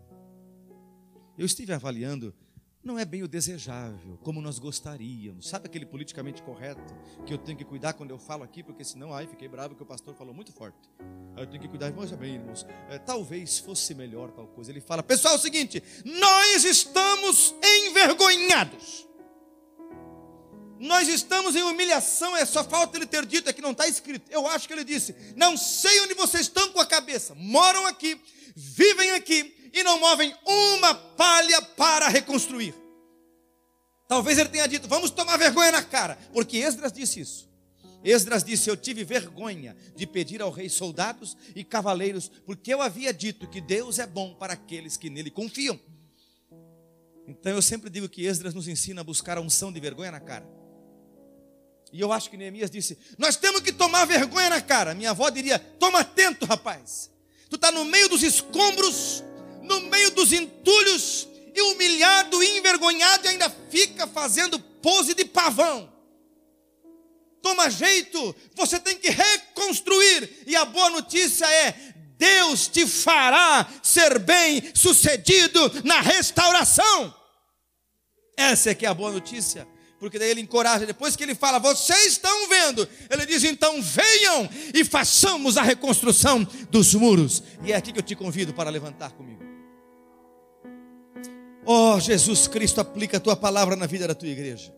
Eu 1.38 1.46
estive 1.46 1.72
avaliando, 1.72 2.34
não 2.82 2.98
é 2.98 3.04
bem 3.04 3.22
o 3.22 3.28
desejável, 3.28 4.18
como 4.22 4.40
nós 4.40 4.58
gostaríamos. 4.58 5.48
Sabe 5.48 5.66
aquele 5.66 5.84
politicamente 5.84 6.42
correto 6.42 6.94
que 7.26 7.32
eu 7.32 7.38
tenho 7.38 7.58
que 7.58 7.64
cuidar 7.64 7.92
quando 7.92 8.10
eu 8.10 8.18
falo 8.18 8.42
aqui, 8.42 8.62
porque 8.62 8.82
senão, 8.82 9.12
ai, 9.12 9.26
fiquei 9.26 9.48
bravo 9.48 9.74
que 9.74 9.82
o 9.82 9.86
pastor 9.86 10.14
falou 10.14 10.32
muito 10.32 10.50
forte. 10.52 10.88
Eu 11.36 11.46
tenho 11.46 11.60
que 11.62 11.68
cuidar, 11.68 11.92
mas 11.92 12.10
bem, 12.12 12.36
irmãos, 12.36 12.66
é, 12.88 12.98
talvez 12.98 13.58
fosse 13.58 13.94
melhor 13.94 14.30
tal 14.30 14.46
coisa. 14.46 14.70
Ele 14.70 14.80
fala, 14.80 15.02
pessoal, 15.02 15.34
é 15.34 15.36
o 15.36 15.40
seguinte, 15.40 15.82
nós 16.04 16.64
estamos 16.64 17.54
envergonhados. 17.62 19.06
Nós 20.78 21.06
estamos 21.08 21.54
em 21.54 21.62
humilhação, 21.62 22.34
é 22.34 22.46
só 22.46 22.64
falta 22.64 22.96
ele 22.96 23.04
ter 23.04 23.26
dito, 23.26 23.50
é 23.50 23.52
que 23.52 23.60
não 23.60 23.72
está 23.72 23.86
escrito. 23.86 24.30
Eu 24.30 24.46
acho 24.46 24.66
que 24.66 24.72
ele 24.72 24.82
disse: 24.82 25.14
Não 25.36 25.54
sei 25.54 26.00
onde 26.00 26.14
vocês 26.14 26.44
estão 26.44 26.70
com 26.70 26.80
a 26.80 26.86
cabeça, 26.86 27.34
moram 27.34 27.84
aqui, 27.84 28.18
vivem 28.56 29.10
aqui 29.10 29.59
e 29.72 29.82
não 29.82 30.00
movem 30.00 30.34
uma 30.44 30.94
palha 30.94 31.62
para 31.62 32.08
reconstruir. 32.08 32.74
Talvez 34.08 34.38
ele 34.38 34.48
tenha 34.48 34.66
dito: 34.66 34.88
Vamos 34.88 35.10
tomar 35.10 35.36
vergonha 35.36 35.72
na 35.72 35.82
cara, 35.82 36.18
porque 36.32 36.58
Esdras 36.58 36.92
disse 36.92 37.20
isso. 37.20 37.48
Esdras 38.02 38.42
disse: 38.42 38.68
Eu 38.68 38.76
tive 38.76 39.04
vergonha 39.04 39.76
de 39.94 40.06
pedir 40.06 40.40
ao 40.42 40.50
rei 40.50 40.68
soldados 40.68 41.36
e 41.54 41.62
cavaleiros, 41.62 42.30
porque 42.46 42.72
eu 42.72 42.80
havia 42.80 43.12
dito 43.12 43.46
que 43.48 43.60
Deus 43.60 43.98
é 43.98 44.06
bom 44.06 44.34
para 44.34 44.54
aqueles 44.54 44.96
que 44.96 45.10
nele 45.10 45.30
confiam. 45.30 45.78
Então 47.26 47.52
eu 47.52 47.62
sempre 47.62 47.88
digo 47.88 48.08
que 48.08 48.26
Esdras 48.26 48.54
nos 48.54 48.66
ensina 48.66 49.02
a 49.02 49.04
buscar 49.04 49.38
a 49.38 49.40
unção 49.40 49.72
de 49.72 49.78
vergonha 49.78 50.10
na 50.10 50.20
cara. 50.20 50.48
E 51.92 52.00
eu 52.00 52.12
acho 52.12 52.30
que 52.30 52.36
Neemias 52.36 52.70
disse: 52.70 52.98
Nós 53.18 53.36
temos 53.36 53.60
que 53.60 53.72
tomar 53.72 54.04
vergonha 54.06 54.50
na 54.50 54.60
cara. 54.60 54.94
Minha 54.94 55.10
avó 55.10 55.28
diria: 55.28 55.58
Toma 55.58 56.00
atento, 56.00 56.46
rapaz. 56.46 57.10
Tu 57.48 57.56
está 57.56 57.70
no 57.70 57.84
meio 57.84 58.08
dos 58.08 58.22
escombros, 58.22 59.24
no 59.70 59.80
meio 59.88 60.10
dos 60.10 60.32
entulhos, 60.32 61.28
e 61.54 61.62
humilhado 61.62 62.42
e 62.42 62.58
envergonhado, 62.58 63.26
e 63.26 63.30
ainda 63.30 63.48
fica 63.70 64.06
fazendo 64.06 64.58
pose 64.58 65.14
de 65.14 65.24
pavão. 65.24 65.90
Toma 67.40 67.70
jeito, 67.70 68.34
você 68.54 68.78
tem 68.78 68.98
que 68.98 69.10
reconstruir. 69.10 70.44
E 70.46 70.54
a 70.54 70.64
boa 70.64 70.90
notícia 70.90 71.46
é: 71.46 71.94
Deus 72.18 72.68
te 72.68 72.86
fará 72.86 73.66
ser 73.82 74.18
bem 74.18 74.62
sucedido 74.74 75.60
na 75.84 76.00
restauração. 76.00 77.14
Essa 78.36 78.70
é 78.70 78.74
que 78.74 78.84
é 78.84 78.88
a 78.88 78.94
boa 78.94 79.12
notícia 79.12 79.66
porque 80.00 80.18
daí 80.18 80.30
ele 80.30 80.40
encoraja, 80.40 80.86
depois 80.86 81.14
que 81.14 81.22
ele 81.22 81.34
fala, 81.34 81.58
vocês 81.58 82.06
estão 82.06 82.48
vendo, 82.48 82.88
ele 83.10 83.26
diz, 83.26 83.44
então 83.44 83.82
venham 83.82 84.48
e 84.72 84.82
façamos 84.82 85.58
a 85.58 85.62
reconstrução 85.62 86.42
dos 86.70 86.94
muros. 86.94 87.42
E 87.62 87.70
é 87.70 87.76
aqui 87.76 87.92
que 87.92 87.98
eu 87.98 88.02
te 88.02 88.16
convido 88.16 88.54
para 88.54 88.70
levantar 88.70 89.10
comigo. 89.10 89.39
Oh, 91.72 92.00
Jesus 92.00 92.48
Cristo, 92.48 92.80
aplica 92.80 93.18
a 93.18 93.20
tua 93.20 93.36
palavra 93.36 93.76
na 93.76 93.86
vida 93.86 94.08
da 94.08 94.12
tua 94.12 94.26
igreja. 94.26 94.72